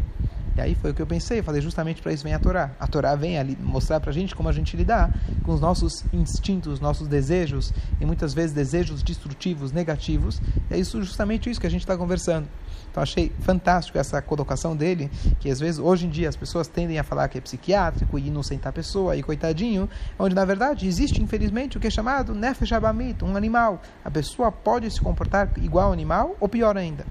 E 0.59 0.61
aí 0.61 0.75
foi 0.75 0.91
o 0.91 0.95
que 0.95 1.01
eu 1.01 1.07
pensei, 1.07 1.41
falei, 1.41 1.61
justamente 1.61 2.03
para 2.03 2.13
isso 2.13 2.25
vem 2.25 2.35
a 2.35 2.39
Torá. 2.41 2.73
A 2.81 2.87
Torá 2.89 3.15
vem 3.15 3.39
ali 3.39 3.57
mostrar 3.61 4.01
para 4.01 4.11
a 4.11 4.13
gente 4.13 4.35
como 4.35 4.49
a 4.49 4.53
gente 4.53 4.77
lidar 4.77 5.09
com 5.45 5.53
os 5.53 5.61
nossos 5.61 6.05
instintos, 6.13 6.81
nossos 6.81 7.07
desejos, 7.07 7.73
e 8.01 8.05
muitas 8.05 8.35
vezes 8.35 8.53
desejos 8.53 9.01
destrutivos, 9.01 9.71
negativos. 9.71 10.43
E 10.69 10.75
é 10.75 10.77
isso 10.77 11.01
justamente 11.01 11.49
isso 11.49 11.61
que 11.61 11.67
a 11.69 11.71
gente 11.71 11.83
está 11.83 11.97
conversando. 11.97 12.49
Então 12.91 13.01
achei 13.01 13.31
fantástico 13.39 13.99
essa 13.99 14.21
colocação 14.21 14.75
dele, 14.75 15.09
que 15.39 15.49
às 15.49 15.61
vezes 15.61 15.79
hoje 15.79 16.07
em 16.07 16.11
dia 16.11 16.29
as 16.29 16.35
pessoas 16.35 16.67
tendem 16.67 16.99
a 16.99 17.05
falar 17.05 17.29
que 17.29 17.39
é 17.39 17.41
psiquiátrico 17.41 18.19
e 18.19 18.27
inocentar 18.27 18.71
a 18.71 18.73
pessoa 18.73 19.15
e 19.15 19.23
coitadinho, 19.23 19.89
onde 20.19 20.35
na 20.35 20.45
verdade 20.45 20.89
existe 20.89 21.23
infelizmente 21.23 21.77
o 21.77 21.81
que 21.81 21.87
é 21.87 21.91
chamado 21.91 22.35
nefesh 22.35 22.73
abamit, 22.73 23.25
um 23.25 23.37
animal. 23.37 23.81
A 24.05 24.11
pessoa 24.11 24.51
pode 24.51 24.91
se 24.91 25.01
comportar 25.01 25.53
igual 25.59 25.87
ao 25.87 25.93
animal 25.93 26.35
ou 26.41 26.49
pior 26.49 26.77
ainda. 26.77 27.07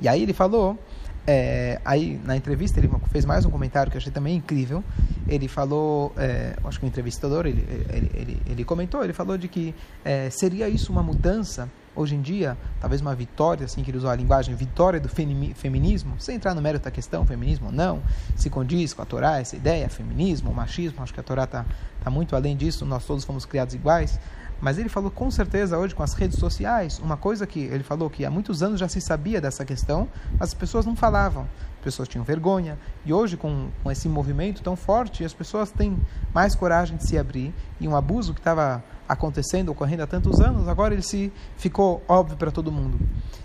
E 0.00 0.06
aí 0.06 0.22
ele 0.22 0.32
falou 0.32 0.78
é, 1.26 1.80
aí 1.84 2.20
na 2.24 2.36
entrevista 2.36 2.80
ele 2.80 2.90
fez 3.10 3.24
mais 3.24 3.44
um 3.44 3.50
comentário 3.50 3.90
que 3.90 3.96
eu 3.96 4.00
achei 4.00 4.12
também 4.12 4.36
incrível. 4.36 4.82
Ele 5.28 5.48
falou, 5.48 6.12
é, 6.16 6.56
acho 6.64 6.78
que 6.80 6.86
o 6.86 6.88
entrevistador 6.88 7.46
ele, 7.46 7.64
ele, 7.88 8.10
ele, 8.14 8.42
ele, 8.46 8.64
comentou, 8.64 9.04
ele 9.04 9.12
falou 9.12 9.38
de 9.38 9.46
que 9.46 9.74
é, 10.04 10.28
seria 10.30 10.68
isso 10.68 10.90
uma 10.90 11.02
mudança 11.02 11.68
hoje 11.94 12.14
em 12.14 12.22
dia, 12.22 12.56
talvez 12.80 13.00
uma 13.00 13.14
vitória, 13.14 13.64
assim 13.64 13.82
que 13.82 13.90
ele 13.90 13.98
usou 13.98 14.10
a 14.10 14.16
linguagem, 14.16 14.54
vitória 14.54 14.98
do 15.00 15.08
feminismo, 15.08 16.14
sem 16.18 16.36
entrar 16.36 16.54
no 16.54 16.62
mérito 16.62 16.84
da 16.84 16.90
questão, 16.90 17.26
feminismo 17.26 17.66
ou 17.66 17.72
não, 17.72 18.00
se 18.36 18.48
condiz 18.48 18.94
com 18.94 19.02
a 19.02 19.04
Torá, 19.04 19.40
essa 19.40 19.56
ideia, 19.56 19.88
feminismo, 19.88 20.52
machismo, 20.54 21.02
acho 21.02 21.12
que 21.12 21.20
a 21.20 21.22
Torá 21.22 21.44
está 21.44 21.66
tá 22.02 22.10
muito 22.10 22.34
além 22.34 22.56
disso, 22.56 22.86
nós 22.86 23.04
todos 23.04 23.24
fomos 23.24 23.44
criados 23.44 23.74
iguais, 23.74 24.18
mas 24.60 24.78
ele 24.78 24.88
falou 24.88 25.10
com 25.10 25.30
certeza 25.30 25.78
hoje 25.78 25.94
com 25.94 26.02
as 26.02 26.12
redes 26.14 26.38
sociais, 26.38 26.98
uma 26.98 27.16
coisa 27.16 27.46
que 27.46 27.60
ele 27.60 27.82
falou 27.82 28.10
que 28.10 28.24
há 28.24 28.30
muitos 28.30 28.62
anos 28.62 28.78
já 28.78 28.88
se 28.88 29.00
sabia 29.00 29.40
dessa 29.40 29.64
questão, 29.64 30.08
mas 30.38 30.50
as 30.50 30.54
pessoas 30.54 30.84
não 30.84 30.94
falavam, 30.94 31.48
as 31.78 31.84
pessoas 31.84 32.08
tinham 32.08 32.24
vergonha. 32.24 32.78
E 33.06 33.12
hoje, 33.12 33.36
com, 33.36 33.68
com 33.82 33.90
esse 33.90 34.08
movimento 34.08 34.62
tão 34.62 34.76
forte, 34.76 35.24
as 35.24 35.32
pessoas 35.32 35.70
têm 35.70 35.98
mais 36.34 36.54
coragem 36.54 36.96
de 36.98 37.08
se 37.08 37.16
abrir. 37.16 37.54
E 37.80 37.88
um 37.88 37.96
abuso 37.96 38.34
que 38.34 38.40
estava 38.40 38.84
acontecendo, 39.08 39.70
ocorrendo 39.70 40.02
há 40.02 40.06
tantos 40.06 40.40
anos, 40.40 40.68
agora 40.68 40.92
ele 40.92 41.02
se 41.02 41.32
ficou 41.56 42.02
óbvio 42.06 42.36
para 42.36 42.50
todo 42.50 42.70
mundo. 42.70 43.00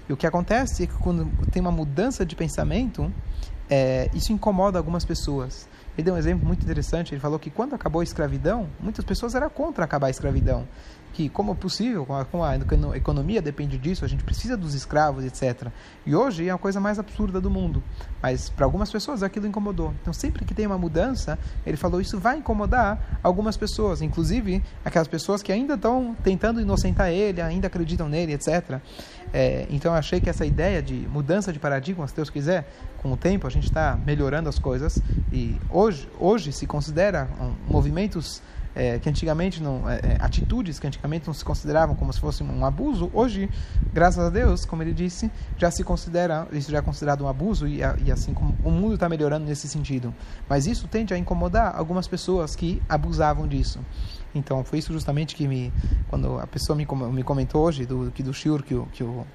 E 0.08 0.14
o 0.14 0.18
que 0.18 0.28
acontece 0.28 0.84
é 0.84 0.88
que 0.88 0.94
quando 0.96 1.26
tem 1.50 1.62
uma 1.62 1.72
mudança 1.72 2.26
de 2.26 2.36
pensamento, 2.36 3.12
é, 3.70 4.10
isso 4.14 4.34
incomoda 4.34 4.78
algumas 4.78 5.06
pessoas. 5.06 5.68
Ele 5.98 6.04
deu 6.04 6.14
um 6.14 6.18
exemplo 6.18 6.46
muito 6.46 6.62
interessante. 6.62 7.14
Ele 7.14 7.22
falou 7.22 7.40
que 7.40 7.50
quando 7.50 7.74
acabou 7.74 8.02
a 8.02 8.04
escravidão, 8.04 8.68
muitas 8.80 9.06
pessoas 9.06 9.34
eram 9.34 9.50
contra 9.50 9.86
acabar 9.86 10.08
a 10.08 10.10
escravidão 10.10 10.68
que 11.16 11.30
como 11.30 11.54
é 11.54 11.56
possível, 11.56 12.06
como 12.30 12.44
a, 12.44 12.58
economia 12.98 13.42
depende 13.42 13.78
disso, 13.78 14.04
a 14.04 14.08
gente 14.08 14.22
precisa 14.22 14.58
dos 14.58 14.74
escravos, 14.74 15.24
etc. 15.24 15.70
E 16.06 16.14
hoje 16.14 16.50
é 16.50 16.52
a 16.52 16.58
coisa 16.58 16.78
mais 16.78 17.00
absurda 17.00 17.40
do 17.40 17.50
mundo. 17.50 17.82
Mas 18.22 18.50
para 18.50 18.66
algumas 18.66 18.92
pessoas 18.92 19.24
aquilo 19.24 19.48
incomodou. 19.48 19.94
Então 20.02 20.12
sempre 20.12 20.44
que 20.44 20.54
tem 20.54 20.68
uma 20.68 20.78
mudança, 20.78 21.40
ele 21.66 21.78
falou 21.78 22.02
isso 22.02 22.20
vai 22.20 22.38
incomodar 22.38 23.18
algumas 23.24 23.56
pessoas, 23.56 24.02
inclusive 24.02 24.62
aquelas 24.84 25.08
pessoas 25.08 25.42
que 25.42 25.54
ainda 25.54 25.76
estão 25.76 26.14
tentando 26.22 26.60
inocentar 26.60 27.10
ele, 27.10 27.42
ainda 27.42 27.68
acreditam 27.68 28.10
nele, 28.10 28.34
etc. 28.34 28.82
É, 29.34 29.66
então 29.70 29.94
eu 29.94 29.98
achei 29.98 30.20
que 30.20 30.30
essa 30.30 30.46
ideia 30.46 30.82
de 30.82 31.08
mudança 31.10 31.54
de 31.54 31.60
paradigma, 31.60 32.06
se 32.10 32.16
Deus 32.16 32.30
quiser, 32.30 32.70
com 33.02 33.14
o 33.14 33.18
tempo 33.18 33.48
a 33.48 33.50
gente 33.50 33.68
está 33.68 33.98
melhorando 34.06 34.50
as 34.50 34.60
coisas 34.60 35.02
e 35.32 35.56
hoje 35.70 36.10
hoje 36.20 36.52
se 36.52 36.68
considera 36.68 37.30
um, 37.40 37.72
movimentos 37.72 38.42
é, 38.76 39.00
que 39.00 39.08
antigamente 39.08 39.64
não, 39.64 39.90
é, 39.90 39.96
é, 39.96 40.18
atitudes 40.20 40.78
que 40.78 40.86
antigamente 40.86 41.26
não 41.26 41.34
se 41.34 41.46
consideravam 41.46 41.96
como 41.96 42.12
se 42.12 42.20
fosse 42.20 42.44
um 42.44 42.66
abuso, 42.66 43.10
hoje, 43.14 43.50
graças 43.94 44.24
a 44.24 44.30
Deus, 44.30 44.66
como 44.66 44.84
ele 44.84 44.94
disse, 44.94 45.32
já 45.58 45.72
se 45.72 45.84
considera, 45.84 46.48
isso 46.52 46.70
já 46.70 46.80
é 46.80 46.82
considerado 46.82 47.24
um 47.24 47.28
abuso 47.28 47.68
e, 47.68 47.80
e 47.80 48.12
assim 48.12 48.34
como 48.34 48.56
o 48.64 48.70
mundo 48.70 48.96
está 48.96 49.08
melhorando 49.08 49.46
nesse 49.46 49.68
sentido. 49.68 50.14
Mas 50.50 50.68
isso 50.68 50.88
tende 50.88 51.14
a 51.14 51.18
incomodar 51.18 51.74
algumas 51.76 52.08
pessoas 52.08 52.56
que 52.56 52.82
abusavam 52.90 53.48
disso. 53.48 53.80
Então, 54.34 54.66
foi 54.66 54.80
isso 54.80 54.92
justamente 54.92 55.34
que 55.34 55.48
me, 55.48 55.72
quando 56.10 56.38
a 56.38 56.46
pessoa 56.46 56.76
me, 56.76 56.86
me 57.14 57.24
comentou 57.24 57.64
hoje 57.64 57.86
do 57.86 58.12
que 58.12 58.22
do 58.22 58.34
shiur 58.34 58.62
que 58.62 58.76
o 58.76 58.86
que 58.88 59.04
o 59.04 59.26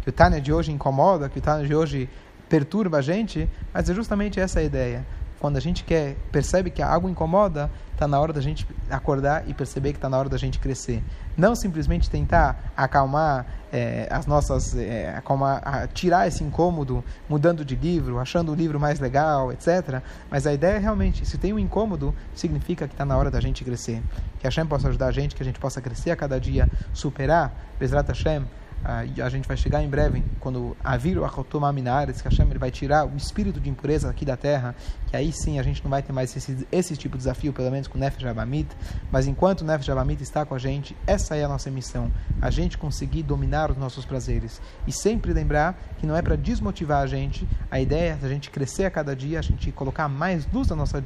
que 0.00 0.10
o 0.10 0.12
Tânia 0.12 0.40
de 0.40 0.52
hoje 0.52 0.72
incomoda, 0.72 1.28
que 1.28 1.38
o 1.38 1.42
Tânia 1.42 1.66
de 1.66 1.74
hoje 1.74 2.08
perturba 2.48 2.98
a 2.98 3.02
gente, 3.02 3.50
mas 3.74 3.90
é 3.90 3.94
justamente 3.94 4.38
essa 4.38 4.60
a 4.60 4.62
ideia 4.62 5.04
quando 5.46 5.58
a 5.58 5.60
gente 5.60 5.84
quer, 5.84 6.16
percebe 6.32 6.70
que 6.72 6.82
algo 6.82 7.08
incomoda, 7.08 7.70
está 7.92 8.08
na 8.08 8.18
hora 8.18 8.32
da 8.32 8.40
gente 8.40 8.66
acordar 8.90 9.48
e 9.48 9.54
perceber 9.54 9.92
que 9.92 9.98
está 9.98 10.08
na 10.08 10.18
hora 10.18 10.28
da 10.28 10.36
gente 10.36 10.58
crescer. 10.58 11.04
Não 11.36 11.54
simplesmente 11.54 12.10
tentar 12.10 12.72
acalmar 12.76 13.46
é, 13.72 14.08
as 14.10 14.26
nossas, 14.26 14.76
é, 14.76 15.14
acalmar, 15.16 15.88
tirar 15.94 16.26
esse 16.26 16.42
incômodo, 16.42 17.04
mudando 17.28 17.64
de 17.64 17.76
livro, 17.76 18.18
achando 18.18 18.50
o 18.50 18.56
livro 18.56 18.80
mais 18.80 18.98
legal, 18.98 19.52
etc. 19.52 20.02
Mas 20.28 20.48
a 20.48 20.52
ideia 20.52 20.78
é 20.78 20.78
realmente, 20.78 21.24
se 21.24 21.38
tem 21.38 21.52
um 21.52 21.60
incômodo, 21.60 22.12
significa 22.34 22.88
que 22.88 22.94
está 22.94 23.04
na 23.04 23.16
hora 23.16 23.30
da 23.30 23.40
gente 23.40 23.62
crescer. 23.64 24.02
Que 24.40 24.48
a 24.48 24.50
Hashem 24.50 24.66
possa 24.66 24.88
ajudar 24.88 25.06
a 25.06 25.12
gente, 25.12 25.36
que 25.36 25.42
a 25.44 25.46
gente 25.46 25.60
possa 25.60 25.80
crescer 25.80 26.10
a 26.10 26.16
cada 26.16 26.40
dia, 26.40 26.68
superar, 26.92 27.54
Bezrat 27.78 28.08
Hashem, 28.08 28.44
a 28.84 29.28
gente 29.28 29.48
vai 29.48 29.56
chegar 29.56 29.82
em 29.82 29.88
breve, 29.88 30.22
quando 30.38 30.76
vir 31.00 31.18
o 31.18 31.24
Achotomá 31.24 31.72
Minares, 31.72 32.22
que 32.22 32.28
Hashem 32.28 32.48
ele 32.48 32.58
vai 32.58 32.70
tirar 32.70 33.06
o 33.06 33.16
espírito 33.16 33.60
de 33.60 33.68
impureza 33.68 34.08
aqui 34.08 34.24
da 34.24 34.36
terra, 34.36 34.74
que 35.08 35.16
aí 35.16 35.32
sim 35.32 35.58
a 35.58 35.62
gente 35.62 35.82
não 35.82 35.90
vai 35.90 36.02
ter 36.02 36.12
mais 36.12 36.36
esse, 36.36 36.66
esse 36.70 36.96
tipo 36.96 37.16
de 37.16 37.18
desafio, 37.18 37.52
pelo 37.52 37.70
menos 37.70 37.88
com 37.88 37.98
Nefesh 37.98 38.24
Abamit, 38.24 38.68
mas 39.10 39.26
enquanto 39.26 39.64
Nefesh 39.64 39.88
Abamit 39.88 40.22
está 40.22 40.44
com 40.44 40.54
a 40.54 40.58
gente, 40.58 40.96
essa 41.06 41.36
é 41.36 41.44
a 41.44 41.48
nossa 41.48 41.70
missão, 41.70 42.10
a 42.40 42.50
gente 42.50 42.78
conseguir 42.78 43.22
dominar 43.22 43.70
os 43.70 43.76
nossos 43.76 44.04
prazeres. 44.04 44.60
E 44.86 44.92
sempre 44.92 45.32
lembrar 45.32 45.78
que 45.98 46.06
não 46.06 46.16
é 46.16 46.22
para 46.22 46.36
desmotivar 46.36 47.02
a 47.02 47.06
gente, 47.06 47.48
a 47.70 47.80
ideia 47.80 48.18
é 48.20 48.24
a 48.24 48.28
gente 48.28 48.50
crescer 48.50 48.84
a 48.84 48.90
cada 48.90 49.16
dia, 49.16 49.38
a 49.38 49.42
gente 49.42 49.72
colocar 49.72 50.08
mais 50.08 50.46
luz 50.52 50.68
no 50.68 50.76
nosso, 50.76 50.96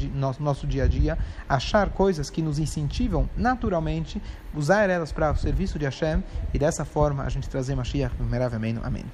nosso 0.42 0.66
dia 0.66 0.84
a 0.84 0.86
dia, 0.86 1.16
achar 1.48 1.90
coisas 1.90 2.28
que 2.28 2.42
nos 2.42 2.58
incentivam 2.58 3.28
naturalmente, 3.36 4.20
usar 4.54 4.90
elas 4.90 5.12
para 5.12 5.30
o 5.30 5.36
serviço 5.36 5.78
de 5.78 5.84
Hashem, 5.84 6.22
e 6.52 6.58
dessa 6.58 6.84
forma 6.84 7.24
a 7.24 7.28
gente 7.28 7.48
trazer 7.48 7.74
Mashiach, 7.74 8.14
Amém. 8.20 8.80
Amém. 8.82 9.04